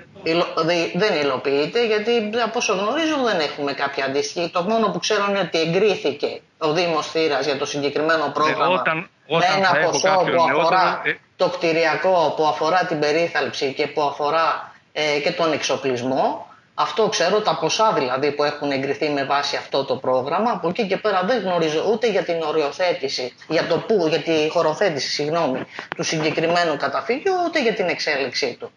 [0.94, 2.10] δεν υλοποιείται, γιατί
[2.44, 4.50] από όσο γνωρίζω δεν έχουμε κάποια αντίστοιχη.
[4.52, 8.64] Το μόνο που ξέρω είναι ότι εγκρίθηκε ο Δήμος Θήρας για το συγκεκριμένο ε, πρόγραμμα
[8.64, 11.14] ε, όταν, όταν με ένα ποσό που αφορά ε...
[11.36, 16.46] το κτηριακό, που αφορά την περίθαλψη και που αφορά ε, και τον εξοπλισμό.
[16.74, 20.50] Αυτό ξέρω, τα ποσά δηλαδή που έχουν εγκριθεί με βάση αυτό το πρόγραμμα.
[20.50, 24.48] Από εκεί και πέρα δεν γνωρίζω ούτε για την οριοθέτηση, για το που, για τη
[24.50, 25.60] χωροθέτηση, συγγνώμη,
[25.96, 28.70] του συγκεκριμένου καταφύγιου, ούτε για την εξέλιξή του.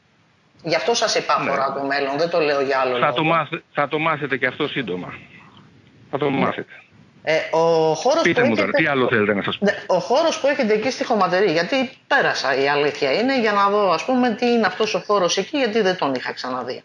[0.64, 1.50] Γι' αυτό σας είπα ναι.
[1.50, 3.14] αφορά το μέλλον, δεν το λέω για άλλο θα λόγο.
[3.14, 5.14] Το μάθε, θα το μάθετε και αυτό σύντομα.
[6.12, 6.38] Θα το ναι.
[6.38, 6.74] μάθετε.
[7.28, 8.72] Ε, ο χώρος Πείτε που μου έχετε...
[8.72, 11.52] τώρα, τι άλλο θέλετε να σας πω; Ναι, ο χώρος που έχετε εκεί στη Χωματερή,
[11.52, 15.38] γιατί πέρασα η αλήθεια είναι, για να δω ας πούμε τι είναι αυτός ο χώρος
[15.38, 16.84] εκεί, γιατί δεν τον είχα ξαναδεί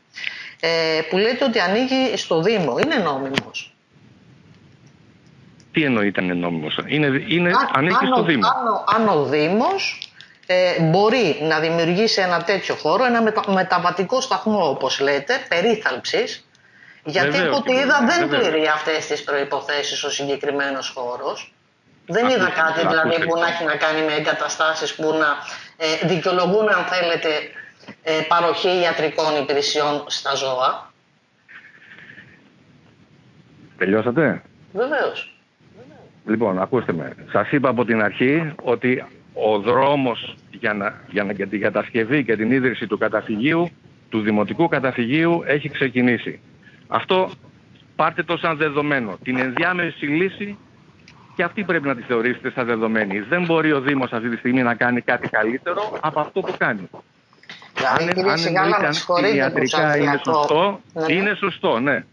[0.61, 2.79] ε, που λέτε ότι ανοίγει στο Δήμο.
[2.79, 3.75] Είναι νόμιμος.
[5.73, 8.46] Τι εννοείται είναι νόμιμος; Είναι, είναι, ανοίγει στο Δήμο.
[8.46, 9.99] Αν, αν ο Δήμος
[10.46, 16.44] ε, μπορεί να δημιουργήσει ένα τέτοιο χώρο, ένα μετα, μεταβατικό σταθμό όπως λέτε, περίθαλψης,
[17.05, 21.53] γιατί από ό,τι είδα δεν πληρεί αυτές τις προϋποθέσεις ο συγκεκριμένος χώρος.
[22.07, 25.37] Δεν είδα κάτι δηλαδή που να έχει να κάνει με εγκαταστάσεις που να
[25.77, 27.29] ε, δικαιολογούν αν θέλετε
[28.02, 30.92] ε, παροχή ιατρικών υπηρεσιών στα ζώα.
[33.76, 35.34] Τελειώσατε; Βεβαίως.
[36.26, 37.14] Λοιπόν, ακούστε με.
[37.32, 42.24] Σας είπα από την αρχή ότι ο δρόμος για, να, για, να, για την κατασκευή
[42.24, 43.70] και την ίδρυση του καταφυγίου,
[44.08, 46.40] του δημοτικού καταφυγίου, έχει ξεκινήσει.
[46.88, 47.30] Αυτό
[47.96, 49.18] πάρτε το σαν δεδομένο.
[49.22, 50.58] Την ενδιάμεση λύση
[51.36, 53.20] και αυτή πρέπει να τη θεωρήσετε σαν δεδομένη.
[53.20, 56.88] Δεν μπορεί ο Δήμος αυτή τη στιγμή να κάνει κάτι καλύτερο από αυτό που κάνει.
[57.74, 61.12] Δηλαδή, αν, κύριε Σιγάλα, με ιατρικά είναι σωστό, ναι, ναι.
[61.12, 62.04] είναι σωστό, ναι.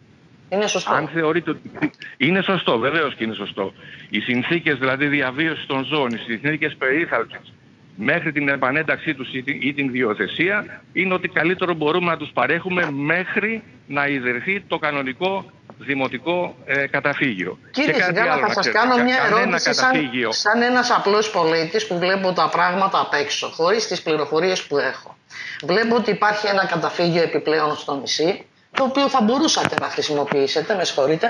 [0.50, 0.94] Είναι σωστό.
[0.94, 1.72] Αν θεωρείτε ότι
[2.18, 3.74] είναι σωστό, βεβαίως και είναι σωστό.
[4.10, 7.54] Οι συνθήκες δηλαδή διαβίωσης των ζώων, οι συνθήκες περίθαλψης
[7.98, 13.64] μέχρι την επανένταξή τους ή την διοθεσία είναι ότι καλύτερο μπορούμε να τους παρέχουμε μέχρι
[13.88, 15.46] να ιδρυθεί το κανονικό
[15.78, 17.58] δημοτικό ε, καταφύγιο.
[17.72, 22.50] Κύριε Σιγάλα, θα σας κάνω μια ερώτηση σαν, σαν ένας απλός πολίτης που βλέπω τα
[22.50, 25.17] πράγματα απ' έξω, χωρίς τις πληροφορίες που έχω.
[25.64, 30.84] Βλέπω ότι υπάρχει ένα καταφύγιο επιπλέον στο νησί, το οποίο θα μπορούσατε να χρησιμοποιήσετε, με
[30.84, 31.30] συγχωρείτε,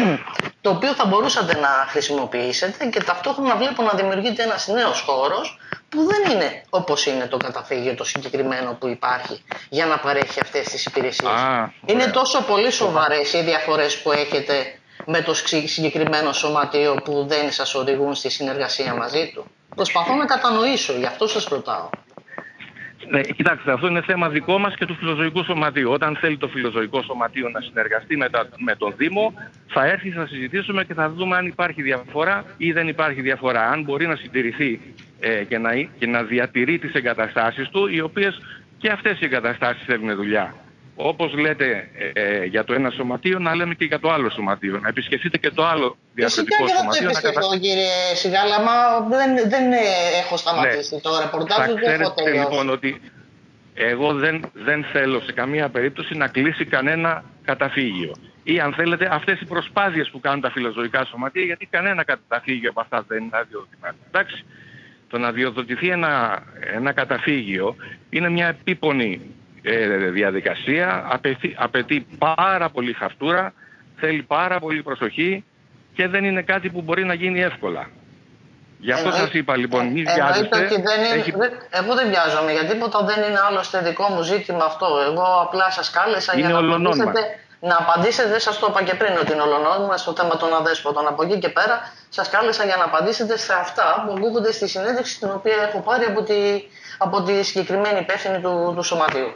[0.60, 5.58] το οποίο θα μπορούσατε να χρησιμοποιήσετε και ταυτόχρονα βλέπω να δημιουργείται ένας νέος χώρος
[5.88, 10.68] που δεν είναι όπως είναι το καταφύγιο το συγκεκριμένο που υπάρχει για να παρέχει αυτές
[10.68, 11.30] τις υπηρεσίες.
[11.86, 15.34] είναι τόσο πολύ σοβαρές οι διαφορές που έχετε με το
[15.64, 19.44] συγκεκριμένο σωματείο που δεν σας οδηγούν στη συνεργασία μαζί του.
[19.74, 21.88] Προσπαθώ να κατανοήσω, γι' αυτό σας ρωτάω.
[23.10, 25.90] Ναι, κοιτάξτε, αυτό είναι θέμα δικό μας και του φιλοζωικού σωματείου.
[25.90, 29.32] Όταν θέλει το φιλοζωικό σωματείο να συνεργαστεί με, τα, με τον Δήμο,
[29.66, 33.68] θα έρθει, θα συζητήσουμε και θα δούμε αν υπάρχει διαφορά ή δεν υπάρχει διαφορά.
[33.68, 34.80] Αν μπορεί να συντηρηθεί
[35.20, 38.40] ε, και, να, και να διατηρεί τις εγκαταστάσεις του, οι οποίες
[38.78, 40.54] και αυτές οι εγκαταστάσεις θέλουν δουλειά.
[41.00, 44.78] Όπως λέτε ε, ε, για το ένα σωματείο, να λέμε και για το άλλο σωματείο.
[44.82, 47.08] Να επισκεφτείτε και το άλλο διαφορετικό Φυσικά σωματείο.
[47.08, 47.58] Φυσικά και κατα...
[47.58, 49.72] κύριε Σιγάλα, μα δεν, δεν
[50.22, 51.00] έχω σταματήσει ναι.
[51.00, 51.58] το ρεπορτάζ.
[51.58, 53.00] Θα ξέρετε λοιπόν ότι
[53.74, 58.14] εγώ δεν, δεν θέλω σε καμία περίπτωση να κλείσει κανένα καταφύγιο.
[58.42, 62.80] Ή αν θέλετε αυτές οι προσπάθειες που κάνουν τα φιλοζωικά σωματεία, γιατί κανένα καταφύγιο από
[62.80, 63.96] αυτά δεν είναι αδειοδοτημένο.
[64.06, 64.44] Εντάξει,
[65.08, 66.42] το να διοδοτηθεί ένα,
[66.74, 67.76] ένα καταφύγιο
[68.10, 69.20] είναι μια επίπονη
[69.68, 73.52] ε, διαδικασία, απαιτεί, απαιτεί πάρα πολύ χαρτούρα,
[73.96, 75.44] θέλει πάρα πολύ προσοχή
[75.94, 77.88] και δεν είναι κάτι που μπορεί να γίνει εύκολα.
[78.80, 80.58] Γι' αυτό σας είπα λοιπόν, μη βιάζεστε.
[81.14, 81.32] Έχει...
[81.70, 84.86] Εγώ δεν βιάζομαι για τίποτα, δεν είναι άλλωστε δικό μου ζήτημα αυτό.
[85.08, 87.20] Εγώ απλά σας κάλεσα είναι για να απαντήσετε,
[87.60, 91.06] να απαντήσετε, δεν σας το είπα και πριν ότι είναι ολονόμημα στο θέμα των αδέσποτων.
[91.06, 95.18] Από εκεί και πέρα σας κάλεσα για να απαντήσετε σε αυτά που ακούγονται στη συνέντευξη
[95.18, 96.34] την οποία έχω πάρει από τη,
[96.98, 99.32] από τη συγκεκριμένη υπεύθυνη του, του σωματείου.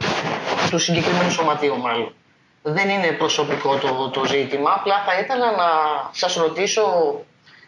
[0.69, 2.13] Του συγκεκριμένου σωματείου μάλλον.
[2.61, 5.67] Δεν είναι προσωπικό το, το ζήτημα, απλά θα ήθελα να
[6.11, 6.83] σας ρωτήσω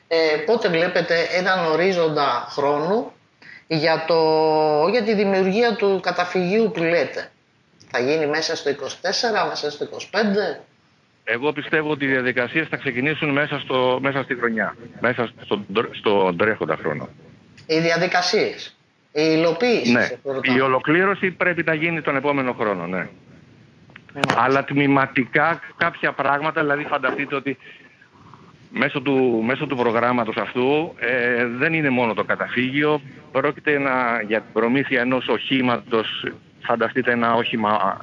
[0.08, 3.12] ε, πότε βλέπετε έναν ορίζοντα χρόνου
[3.68, 4.18] για, το,
[4.92, 7.32] για τη δημιουργία του καταφυγίου που λέτε.
[7.98, 10.62] Θα γίνει μέσα στο 24, μέσα στο 25.
[11.24, 16.34] Εγώ πιστεύω ότι οι διαδικασίες θα ξεκινήσουν μέσα, στο, μέσα στη χρονιά, μέσα στον στο
[16.38, 17.10] τρέχοντα χρόνο.
[17.66, 18.78] Οι διαδικασίες,
[19.12, 19.92] η υλοποίηση.
[19.92, 20.08] Ναι,
[20.56, 23.08] η ολοκλήρωση πρέπει να γίνει τον επόμενο χρόνο, ναι.
[24.38, 27.58] Αλλά τμηματικά κάποια πράγματα, δηλαδή φανταστείτε ότι
[28.70, 34.42] μέσω του, μέσω του προγράμματος αυτού ε, δεν είναι μόνο το καταφύγιο, πρόκειται να, για
[34.42, 36.24] την προμήθεια ενός οχήματος,
[36.66, 37.98] φανταστείτε ένα όχημα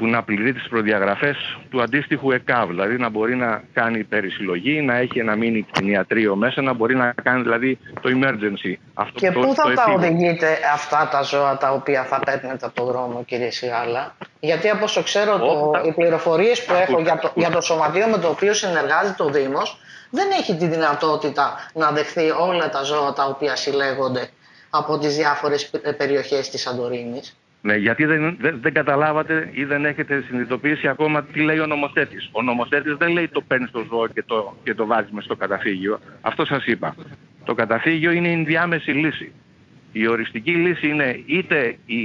[0.00, 4.96] που να πληρεί τις προδιαγραφές του αντίστοιχου ΕΚΑΒ, δηλαδή να μπορεί να κάνει περισυλλογή, να
[4.96, 8.74] έχει ένα μήνυ κτηνιατρίο μέσα, να μπορεί να κάνει δηλαδή το emergency.
[8.94, 12.86] Αυτό και πού θα τα οδηγείτε αυτά τα ζώα τα οποία θα παίρνετε από τον
[12.86, 17.50] δρόμο κύριε Σιγάλα; Γιατί από όσο ξέρω το, οι πληροφορίες που έχω για το, για
[17.50, 22.70] το σωματείο με το οποίο συνεργάζεται ο Δήμος δεν έχει τη δυνατότητα να δεχθεί όλα
[22.70, 24.28] τα ζώα τα οποία συλλέγονται
[24.70, 27.34] από τις διάφορες περιοχές της Σαντορίνης.
[27.62, 32.28] Ναι, γιατί δεν, δεν, δεν, καταλάβατε ή δεν έχετε συνειδητοποιήσει ακόμα τι λέει ο νομοθέτης.
[32.32, 36.00] Ο νομοθέτης δεν λέει το παίρνεις στο ζώο και το, και το βάζεις στο καταφύγιο.
[36.20, 36.94] Αυτό σας είπα.
[37.44, 39.32] Το καταφύγιο είναι η ενδιάμεση λύση.
[39.92, 41.96] Η οριστική λύση είναι είτε η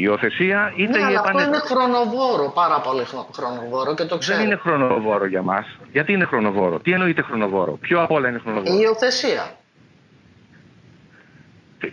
[0.00, 1.36] υιοθεσία είτε ναι, η επανένταξη.
[1.36, 4.38] Αυτό είναι χρονοβόρο, πάρα πολύ χρονοβόρο και το ξέρω.
[4.38, 5.66] Δεν είναι χρονοβόρο για μας.
[5.92, 8.74] Γιατί είναι χρονοβόρο; Τι εννοείται χρονοβόρο; Ποιο από όλα είναι χρονοβόρο.
[8.74, 9.59] Η υιοθεσία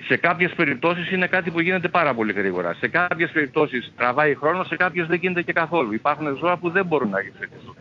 [0.07, 2.73] σε κάποιες περιπτώσεις είναι κάτι που γίνεται πάρα πολύ γρήγορα.
[2.73, 5.93] Σε κάποιες περιπτώσεις τραβάει χρόνος, σε κάποιες δεν γίνεται και καθόλου.
[5.93, 7.75] Υπάρχουν ζώα που δεν μπορούν να υιοθετήσουν.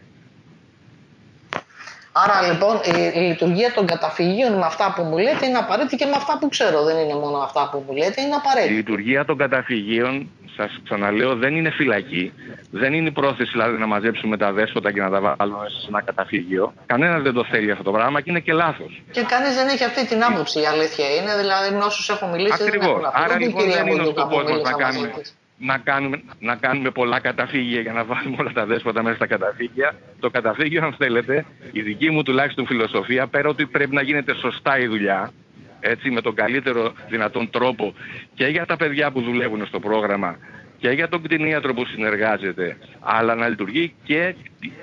[2.22, 6.04] Άρα λοιπόν η, η, λειτουργία των καταφυγίων με αυτά που μου λέτε είναι απαραίτητη και
[6.04, 6.84] με αυτά που ξέρω.
[6.84, 8.72] Δεν είναι μόνο αυτά που μου λέτε, είναι απαραίτητη.
[8.72, 12.32] Η λειτουργία των καταφυγίων, σας ξαναλέω, δεν είναι φυλακή.
[12.70, 16.02] Δεν είναι η πρόθεση δηλαδή να μαζέψουμε τα δέσποτα και να τα βάλουμε σε ένα
[16.02, 16.74] καταφύγιο.
[16.86, 19.02] Κανένας δεν το θέλει αυτό το πράγμα και είναι και λάθος.
[19.10, 21.36] Και κανείς δεν έχει αυτή την άποψη, η αλήθεια είναι.
[21.36, 23.00] Δηλαδή με όσους έχω μιλήσει Ακριβώς.
[23.12, 25.10] Άρα λοιπόν δεν είναι ο σκοπός μας να κάνουμε
[25.58, 29.94] να κάνουμε, να κάνουμε πολλά καταφύγια για να βάλουμε όλα τα δέσποτα μέσα στα καταφύγια.
[30.20, 34.78] Το καταφύγιο, αν θέλετε, η δική μου τουλάχιστον φιλοσοφία, πέρα ότι πρέπει να γίνεται σωστά
[34.78, 35.32] η δουλειά,
[35.80, 37.94] έτσι, με τον καλύτερο δυνατόν τρόπο
[38.34, 40.38] και για τα παιδιά που δουλεύουν στο πρόγραμμα
[40.78, 44.34] και για τον κτηνίατρο που συνεργάζεται, αλλά να λειτουργεί και,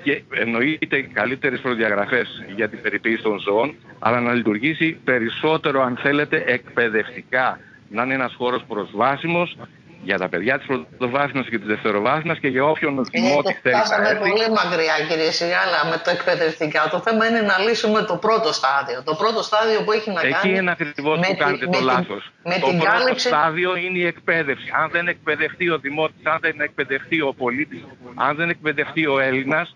[0.02, 6.44] και εννοείται καλύτερες προδιαγραφές για την περιποίηση των ζώων, αλλά να λειτουργήσει περισσότερο αν θέλετε
[6.46, 7.58] εκπαιδευτικά.
[7.90, 9.56] Να είναι ένας χώρος προσβάσιμος
[10.04, 14.10] για τα παιδιά της πρωτοβάθμιας και της δευτεροβάθμιας και για όποιον δημότη ε, θέλει Φτάσαμε
[14.18, 16.88] πολύ μακριά κύριε Σιγάλα με το εκπαιδευτικά.
[16.90, 19.02] Το θέμα είναι να λύσουμε το πρώτο στάδιο.
[19.04, 20.50] Το πρώτο στάδιο που έχει να Εκεί κάνει...
[20.50, 22.22] Εκεί είναι ακριβώς που κάνετε το λάθος.
[22.44, 23.28] Με το την πρώτο κάλυψη...
[23.28, 24.68] στάδιο είναι η εκπαίδευση.
[24.80, 27.82] Αν δεν εκπαιδευτεί ο δημότης, αν δεν εκπαιδευτεί ο πολίτης,
[28.14, 29.72] αν δεν εκπαιδευτεί ο Έλληνας,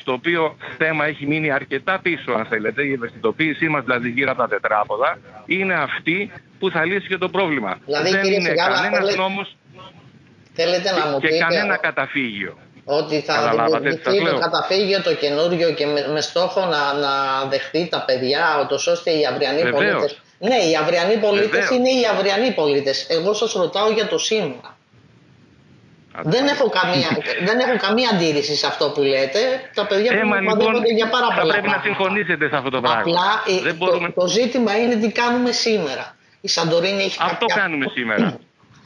[0.00, 4.40] στο οποίο θέμα έχει μείνει αρκετά πίσω αν θέλετε, η ευαισθητοποίησή μας δηλαδή γύρω από
[4.40, 7.78] τα τετράποδα, είναι αυτή που θα λύσει και το πρόβλημα.
[7.84, 9.56] Δηλαδή, δεν είναι κανένας νόμος
[10.60, 12.58] Θέλετε να μου και κανένα καταφύγιο.
[12.84, 17.12] Ότι θα δημιουργηθεί το καταφύγιο το καινούριο και με, με στόχο να, να
[17.48, 20.10] δεχτεί τα παιδιά, ώστε οι αυριανοί πολίτε.
[20.38, 23.06] Ναι, οι αυριανοί πολίτες είναι οι αυριανοί πολίτες.
[23.08, 24.78] Εγώ σας ρωτάω για το σήμερα.
[26.22, 27.08] Δεν έχω, καμία,
[27.48, 29.38] δεν έχω καμία αντίρρηση σε αυτό που λέτε.
[29.74, 31.54] Τα παιδιά ε, που λοιπόν, για πάρα πολλά.
[31.54, 33.00] Θα πρέπει να συμφωνήσετε σε αυτό το πράγμα.
[33.00, 34.10] Απλά Δεν το, μπορούμε...
[34.10, 36.16] το, ζήτημα είναι τι κάνουμε σήμερα.
[36.40, 38.38] Η Σαντορίνη έχει Αυτό κάνουμε σήμερα.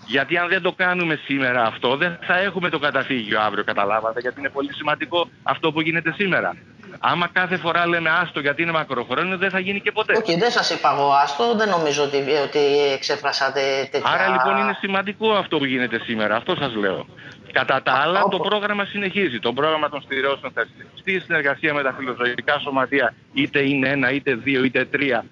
[0.07, 4.41] Γιατί αν δεν το κάνουμε σήμερα αυτό, δεν θα έχουμε το καταφύγιο αύριο, καταλάβατε, γιατί
[4.41, 6.57] είναι πολύ σημαντικό αυτό που γίνεται σήμερα.
[7.01, 10.13] Άμα κάθε φορά λέμε άστο γιατί είναι μακροχρόνιο, δεν θα γίνει και ποτέ.
[10.17, 14.11] Όχι, δεν σας είπα εγώ άστο, δεν νομίζω ότι, ότι εξέφρασατε τέτοια.
[14.11, 17.07] Άρα λοιπόν είναι σημαντικό αυτό που γίνεται σήμερα, αυτό σας λέω.
[17.55, 19.39] Κατά τα άλλα, το πρόγραμμα συνεχίζει.
[19.39, 24.35] Το πρόγραμμα των στηρώσεων θα στη συνεργασία με τα φιλοζωικά σωματεία, είτε είναι ένα, είτε
[24.35, 25.25] δύο, είτε τρία.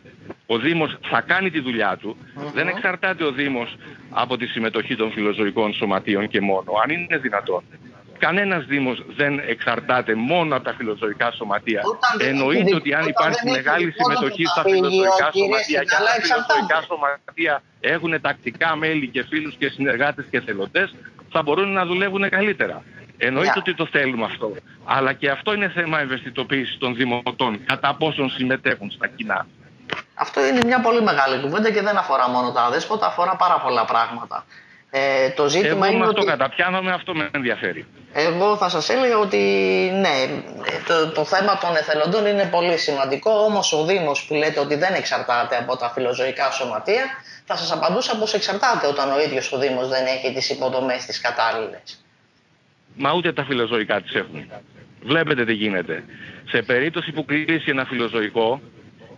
[0.47, 2.17] Ο Δήμος θα κάνει τη δουλειά του.
[2.55, 3.77] Δεν εξαρτάται ο Δήμος
[4.11, 7.63] από τη συμμετοχή των φιλοζωικών σωματείων και μόνο, αν είναι δυνατόν.
[8.19, 11.83] Κανένας Δήμος δεν εξαρτάται μόνο από τα φιλοζωικά σωματεία.
[12.19, 18.21] Εννοείται ότι αν υπάρχει μεγάλη συμμετοχή στα φιλοζωικά σωματεία και αν τα φιλοζωικά σωματεία έχουν
[18.21, 20.95] τακτικά μέλη και φίλους και συνεργάτες και θελοντές,
[21.33, 22.83] θα μπορούν να δουλεύουν καλύτερα.
[23.17, 24.53] Εννοείται ότι το θέλουμε αυτό.
[24.85, 29.47] Αλλά και αυτό είναι θέμα ευαισθητοποίησης των δημοτών, κατά πόσον συμμετέχουν στα κοινά.
[30.15, 33.85] Αυτό είναι μια πολύ μεγάλη κουβέντα και δεν αφορά μόνο τα αδέσποτα, αφορά πάρα πολλά
[33.85, 34.45] πράγματα.
[34.91, 36.31] Ε, το ζήτημα Εγώ είναι αυτό ότι...
[36.31, 37.87] καταπιάνομαι, αυτό με ενδιαφέρει.
[38.13, 39.39] Εγώ θα σας έλεγα ότι
[40.01, 40.43] ναι,
[40.87, 44.95] το, το θέμα των εθελοντών είναι πολύ σημαντικό, όμως ο Δήμος που λέτε ότι δεν
[44.95, 47.05] εξαρτάται από τα φιλοζωικά σωματεία,
[47.45, 51.21] θα σας απαντούσα πως εξαρτάται όταν ο ίδιος ο Δήμος δεν έχει τις υποδομές τις
[51.21, 52.05] κατάλληλες.
[52.97, 54.51] Μα ούτε τα φιλοζωικά τις έχουν.
[55.03, 56.05] Βλέπετε τι γίνεται.
[56.49, 58.61] Σε περίπτωση που κλείσει ένα φιλοζωικό,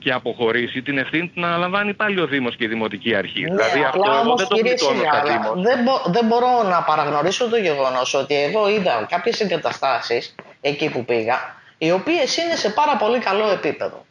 [0.04, 3.40] και αποχωρήσει, την ευθύνη του να αναλαμβάνει πάλι ο Δήμος και η Δημοτική Αρχή.
[3.40, 5.62] Ναι, δηλαδή αυτό εγώ δεν το πλητώνω στα Δήμος.
[5.62, 11.04] Δεν, μπο, δεν μπορώ να παραγνωρίσω το γεγονός ότι εγώ είδα κάποιες εγκαταστάσεις εκεί που
[11.04, 14.06] πήγα, οι οποίες είναι σε πάρα πολύ καλό επίπεδο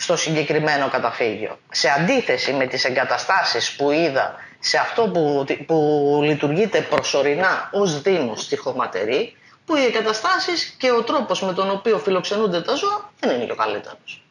[0.00, 1.58] στο συγκεκριμένο καταφύγιο.
[1.70, 8.42] Σε αντίθεση με τις εγκαταστάσεις που είδα σε αυτό που, που λειτουργείται προσωρινά ως Δήμος
[8.42, 13.36] στη Χωματερή, που οι εγκαταστάσεις και ο τρόπος με τον οποίο φιλοξενούνται τα ζώα δεν
[13.36, 14.22] είναι και ο καλύτερος.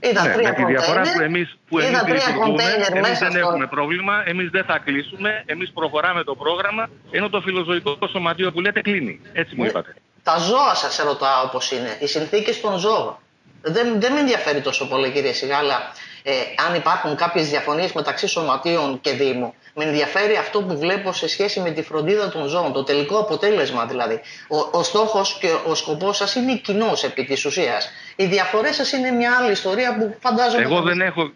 [0.00, 4.22] Είδα ναι, τρία με τη διαφορά που εμείς, που εμείς λειτουργούμε, εμείς δεν έχουμε πρόβλημα,
[4.26, 9.20] εμείς δεν θα κλείσουμε, εμείς προχωράμε το πρόγραμμα, ενώ το φιλοζωικό σωματείο που λέτε κλείνει.
[9.32, 9.68] Έτσι μου ναι.
[9.68, 9.94] είπατε.
[10.22, 13.16] Τα ζώα σας ερωτάω όπως είναι, οι συνθήκες των ζώων.
[13.62, 15.92] Δεν, δεν με ενδιαφέρει τόσο πολύ κύριε Σιγάλα
[16.22, 16.32] ε,
[16.68, 19.54] αν υπάρχουν κάποιες διαφωνίες μεταξύ σωματείων και Δήμου.
[19.74, 23.86] Με ενδιαφέρει αυτό που βλέπω σε σχέση με τη φροντίδα των ζώων, το τελικό αποτέλεσμα
[23.86, 24.20] δηλαδή.
[24.48, 27.90] Ο, ο στόχος και ο σκοπός σας είναι κοινός επί της ουσίας.
[28.16, 30.62] Οι διαφορές σας είναι μια άλλη ιστορία που φαντάζομαι...
[30.62, 31.30] Εγώ δεν έχω...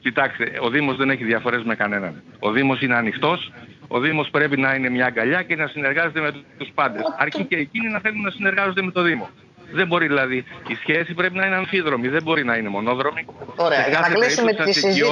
[0.00, 2.22] Κοιτάξτε, ο Δήμος δεν έχει διαφορές με κανέναν.
[2.38, 3.52] Ο Δήμος είναι ανοιχτός,
[3.88, 7.02] ο Δήμος πρέπει να είναι μια αγκαλιά και να συνεργάζεται με τους πάντες.
[7.18, 9.30] Αρκεί και εκείνοι να θέλουν να συνεργάζονται με το Δήμο.
[9.72, 10.44] Δεν μπορεί δηλαδή.
[10.68, 13.26] Η σχέση πρέπει να είναι αμφίδρομη, δεν μπορεί να είναι μονόδρομη.
[13.56, 15.02] Ωραία, για να κλείσουμε τη συζήτηση.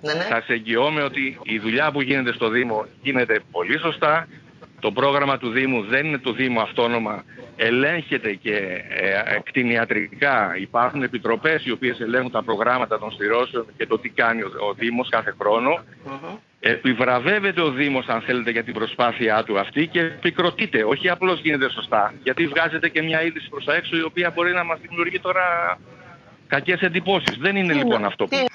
[0.00, 0.20] Ναι, ναι.
[0.20, 4.28] Θα σε εγγυώμαι ότι η δουλειά που γίνεται στο Δήμο γίνεται πολύ σωστά.
[4.80, 7.24] Το πρόγραμμα του Δήμου δεν είναι του Δήμου αυτόνομα.
[7.56, 8.54] Ελέγχεται και
[8.88, 10.56] ε, κτηνιατρικά.
[10.58, 14.74] Υπάρχουν επιτροπές οι οποίες ελέγχουν τα προγράμματα των στηρώσεων και το τι κάνει ο, ο
[14.74, 15.84] Δήμος κάθε χρόνο.
[16.60, 20.84] Επιβραβεύεται ο Δήμος αν θέλετε για την προσπάθειά του αυτή και επικροτείται.
[20.84, 22.14] Όχι απλώς γίνεται σωστά.
[22.22, 25.78] Γιατί βγάζεται και μια είδηση προς τα έξω η οποία μπορεί να μας δημιουργεί τώρα
[26.46, 27.36] κακές εντυπώσεις.
[27.38, 28.46] Δεν είναι λοιπόν αυτό που...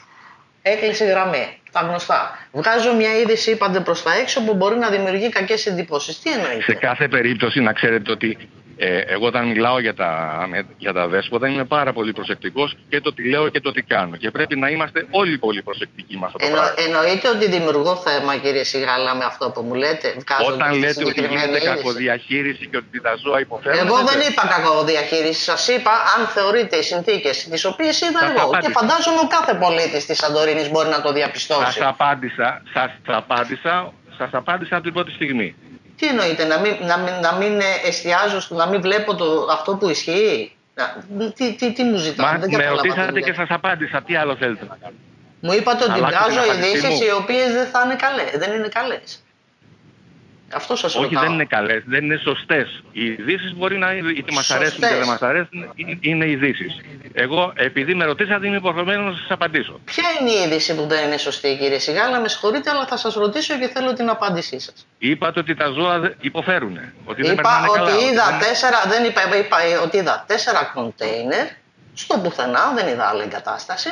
[0.65, 1.59] Έκλεισε γραμμή.
[1.71, 2.47] Τα γνωστά.
[2.51, 6.19] Βγάζω μια είδηση, είπατε προς τα έξω, που μπορεί να δημιουργεί κακές εντυπώσεις.
[6.19, 6.61] Τι εννοείται.
[6.61, 8.37] Σε κάθε περίπτωση να ξέρετε ότι
[8.77, 10.11] ε, εγώ όταν μιλάω για τα,
[10.77, 14.15] για τα δέσποτα είμαι πάρα πολύ προσεκτικός και το τι λέω και το τι κάνω.
[14.15, 16.73] Και πρέπει να είμαστε όλοι πολύ προσεκτικοί με αυτό το Εννο, πράγμα.
[16.85, 20.15] Εννοείται ότι δημιουργώ θέμα κύριε Σιγάλα με αυτό που μου λέτε.
[20.47, 23.87] Όταν λέτε ότι γίνεται κακοδιαχείριση και ότι τα ζώα υποφέρουν.
[23.87, 25.41] Εγώ δεν είπα κακοδιαχείριση.
[25.43, 28.51] Σας είπα αν θεωρείτε οι συνθήκες τις οποίες είδα εγώ.
[28.61, 31.71] Και φαντάζομαι ο κάθε πολίτης της Σαντορίνης μπορεί να το διαπιστώσει.
[31.71, 35.55] Σας απάντησα, σας απάντησα Σας απάντησα από την πρώτη στιγμή.
[35.97, 39.75] Τι εννοείται, να μην, να μην, να μην εστιάζω, στο, να μην βλέπω το, αυτό
[39.75, 40.55] που ισχύει;
[41.35, 44.01] Τι, τι, τι μου ζητάτε, Μα με ρωτήσατε και σας απάντησα.
[44.01, 45.01] Τι άλλο θέλετε να κάνετε.
[45.39, 48.31] Μου είπατε ότι βγάζω ειδήσεις οι οποίες δεν θα είναι καλές.
[48.35, 49.22] Δεν είναι καλές.
[50.55, 52.83] Αυτό σας Όχι, δεν είναι καλές, δεν είναι σωστές.
[52.91, 56.81] Οι ειδήσεις μπορεί να είναι είτε μας αρέσουν είτε δεν μας αρέσουν, είναι ειδήσεις.
[57.13, 59.79] Εγώ, επειδή με ρωτήσατε, είμαι υποχρεωμένος να σας απαντήσω.
[59.85, 63.13] Ποια είναι η είδηση που δεν είναι σωστή, κύριε Σιγάλα, με συγχωρείτε, αλλά θα σας
[63.13, 64.87] ρωτήσω και θέλω την απάντησή σας.
[64.97, 66.79] Είπατε ότι τα ζώα υποφέρουν.
[67.05, 68.39] Ότι δεν είπα ότι καλά, είδα δεν...
[68.39, 71.47] τέσσερα, δεν είπα, είπα ότι είδα τέσσερα κοντέινερ,
[71.93, 73.89] στο πουθενά δεν είδα άλλη εγκατάσταση,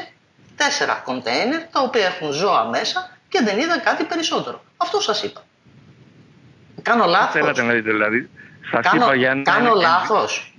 [0.56, 4.64] τέσσερα κοντέινερ τα οποία έχουν ζώα μέσα και δεν είδα κάτι περισσότερο.
[4.78, 5.42] Αυτό σας είπα.
[6.82, 7.32] Κάνω λάθος.
[7.32, 8.30] Θέλατε να δείτε δηλαδή.
[8.72, 10.54] Σας κάνω, είπα για κάνω λάθος.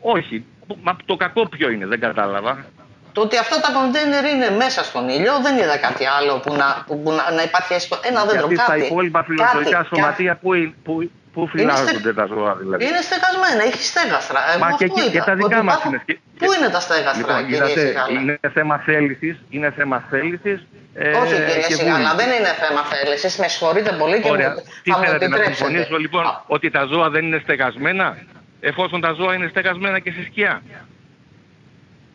[0.00, 0.44] Όχι.
[0.82, 2.64] Μα το κακό ποιο είναι, δεν κατάλαβα.
[3.12, 6.84] Το ότι αυτά τα κοντέινερ είναι μέσα στον ήλιο, δεν είδα κάτι άλλο που να,
[6.86, 8.46] που, να, να υπάρχει έστω ένα δέντρο.
[8.46, 10.50] Γιατί στα υπόλοιπα φιλοσοφικά σωματεία που,
[10.82, 14.40] που, που φυλάζονται τα ζώα δηλαδή; Είναι στεγασμένα, έχει στέγαστρα.
[14.60, 16.02] Μα και, και, και, τα δικά μας είναι.
[16.38, 20.60] Πού είναι τα στέγαστρα, λοιπόν, κύριε Είναι θέμα θέλησης, είναι θέμα θέλησης
[20.94, 23.36] ε, Όχι κύριε Σιγάλα, δεν είναι θέμα θέλησης.
[23.36, 24.54] Με συγχωρείτε πολύ και Ωραία.
[24.82, 28.16] Τι θέλετε να συμφωνήσω λοιπόν ότι τα ζώα δεν είναι στεγασμένα
[28.60, 30.62] εφόσον τα ζώα είναι στεγασμένα και σε σκιά;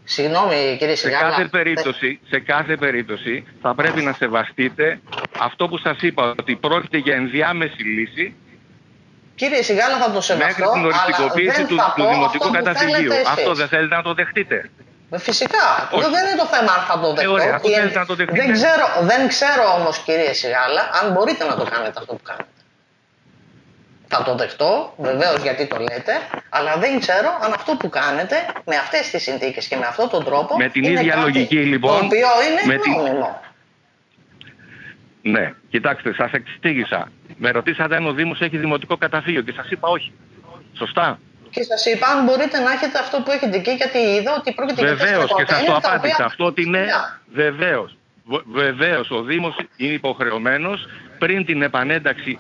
[0.04, 1.30] Συγγνώμη κύριε Σιγάλα.
[1.30, 5.00] Σε κάθε, περίπτωση, σε κάθε περίπτωση θα πρέπει να σεβαστείτε
[5.40, 8.36] αυτό που σας είπα ότι πρόκειται για ενδιάμεση λύση
[9.36, 13.12] Κύριε Σιγάλα θα το σεβαστώ, Μέχρι την οριστικοποίηση του, του Δημοτικού Καταφυλίου.
[13.28, 14.70] Αυτό δεν θέλετε να το δεχτείτε.
[15.10, 15.90] Ε, φυσικά.
[15.92, 16.10] Όχι.
[16.10, 17.30] Δεν είναι το θέμα αν θα το δεχτώ.
[17.30, 17.52] Ε, ωραία,
[17.94, 22.14] να το δεν ξέρω, δεν ξέρω όμως κύριε Σιγάλα αν μπορείτε να το κάνετε αυτό
[22.16, 22.50] που κάνετε.
[24.08, 26.14] Θα το δεχτώ, βεβαίως γιατί το λέτε,
[26.50, 30.24] αλλά δεν ξέρω αν αυτό που κάνετε με αυτές τις συνθήκες και με αυτόν τον
[30.24, 32.00] τρόπο Με την ίδια λογική λοιπόν.
[32.00, 33.42] Το οποίο είναι με νόμιμο.
[35.28, 37.12] Ναι, κοιτάξτε, σας εξήγησα.
[37.38, 40.12] Με ρωτήσατε αν ο Δήμος έχει δημοτικό καταφύγιο και σας είπα όχι.
[40.74, 41.20] Σωστά.
[41.50, 44.82] Και σας είπα αν μπορείτε να έχετε αυτό που έχετε εκεί, γιατί είδα ότι πρόκειται
[44.82, 46.26] για Βεβαίως και σας το απάντησα.
[46.26, 46.86] Αυτό ότι είναι
[47.34, 47.98] βεβαίως.
[48.52, 52.38] Βεβαίως ο Δήμος είναι υποχρεωμένος πριν την επανένταξη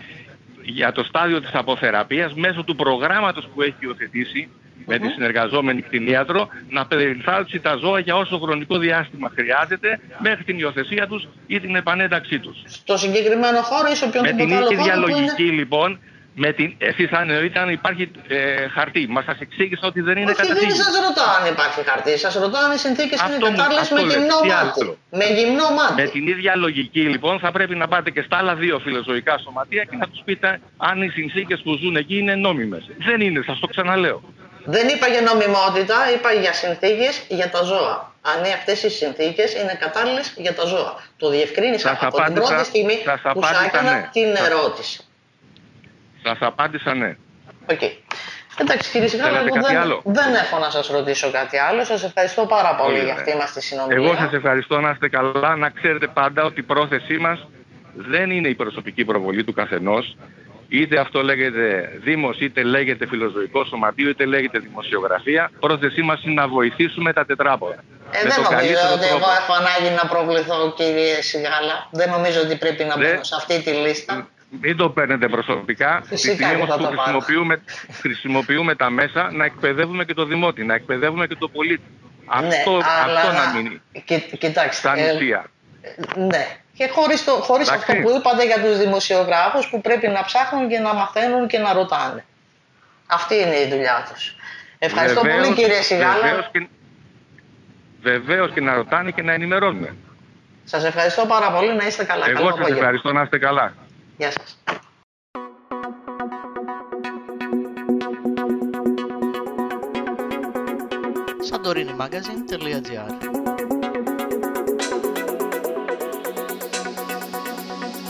[0.62, 4.50] για το στάδιο της αποθεραπείας μέσω του προγράμματος που έχει υιοθετήσει
[4.86, 10.60] με τη συνεργαζόμενη κτηνίατρο να περιθάλψει τα ζώα για όσο χρονικό διάστημα χρειάζεται μέχρι την
[10.60, 12.58] υιοθεσία τους ή την επανένταξή τους.
[12.66, 14.70] Στο συγκεκριμένο χώρο ή σε οποιονδήποτε άλλο χώρο.
[14.70, 16.00] Με την ίδια λογική λοιπόν
[16.36, 19.08] με την, εσείς αν εννοείτε αν υπάρχει ε, χαρτί.
[19.10, 22.18] Μα σας εξήγησα ότι δεν είναι Όχι, δεν σας ρωτάω αν υπάρχει χαρτί.
[22.18, 24.98] Σας ρωτάω αν οι συνθήκες είναι κατάλληλες με γυμνό μάτι.
[25.10, 26.02] Με γυμνό μάτι.
[26.02, 29.84] Με την ίδια λογική λοιπόν θα πρέπει να πάτε και στα άλλα δύο φιλοζωικά σωματεία
[29.84, 32.84] και να τους πείτε αν οι συνθήκες που ζουν εκεί είναι νόμιμες.
[33.08, 34.24] Δεν είναι, σας το ξαναλέω.
[34.65, 38.13] Δεν είπα για νομιμότητα, είπα για συνθήκες για τα ζώα.
[38.21, 41.04] Αν αυτές οι συνθήκες είναι κατάλληλες για τα ζώα.
[41.17, 42.97] Το διευκρίνησα από την πρώτη στιγμή
[43.34, 44.10] που σας έκανα ναι.
[44.12, 45.04] την ερώτηση.
[46.23, 47.15] Σας απάντησα ναι.
[47.72, 47.80] Ok.
[47.82, 47.91] Okay.
[48.58, 51.84] Εντάξει κύριε Σιγάλα, εγώ δεν, άλλο; δεν έχω να σας ρωτήσω κάτι άλλο.
[51.84, 54.06] Σας ευχαριστώ πάρα πολύ για αυτή μας τη συνομιλία.
[54.06, 55.56] Εγώ σας ευχαριστώ να είστε καλά.
[55.56, 57.47] Να ξέρετε πάντα ότι η πρόθεσή μας
[57.95, 60.17] δεν είναι η προσωπική προβολή του καθενός.
[60.69, 65.51] Είτε αυτό λέγεται Δήμος, είτε λέγεται Φιλοζωικό Σωματείο, είτε λέγεται Δημοσιογραφία.
[65.60, 67.84] Πρόθεσή μας είναι να βοηθήσουμε τα τετράποδα.
[68.12, 71.89] Ε, δεν νομίζω ότι εγώ έχω ανάγκη να προβληθώ κύριε Σιγάλα.
[71.91, 74.30] Δεν νομίζω ότι πρέπει να μπω σε αυτή τη λίστα
[74.62, 76.04] μην το παίρνετε προσωπικά.
[76.10, 81.36] Τη στιγμή που χρησιμοποιούμε, χρησιμοποιούμε τα μέσα να εκπαιδεύουμε και το δημότη, να εκπαιδεύουμε και
[81.36, 81.84] το πολίτη.
[82.41, 83.82] Ναι, αυτό, αυτό να μείνει.
[84.38, 84.88] κοιτάξτε.
[84.88, 85.45] Σαν ουσία.
[85.82, 86.47] Ε, ναι.
[86.78, 90.80] Και χωρίς, το, χωρίς αυτό που είπατε για τους δημοσιογράφους που πρέπει να ψάχνουν και
[90.80, 92.26] να μαθαίνουν και να ρωτάνε.
[93.08, 94.36] Αυτή είναι η δουλειά τους.
[94.80, 96.22] Ευχαριστώ πολύ κύριε Σιγάλα.
[96.22, 96.68] Βεβαίως και,
[98.02, 99.98] βεβαίως και να ρωτάνε και να ενημερώνουν.
[100.64, 101.76] Σας ευχαριστώ πάρα πολύ.
[101.76, 102.30] Να είστε καλά.
[102.30, 103.74] Εγώ σας ευχαριστώ να είστε καλά.
[104.18, 104.58] Γεια σας.
[111.52, 113.45] santorinimagazine.gr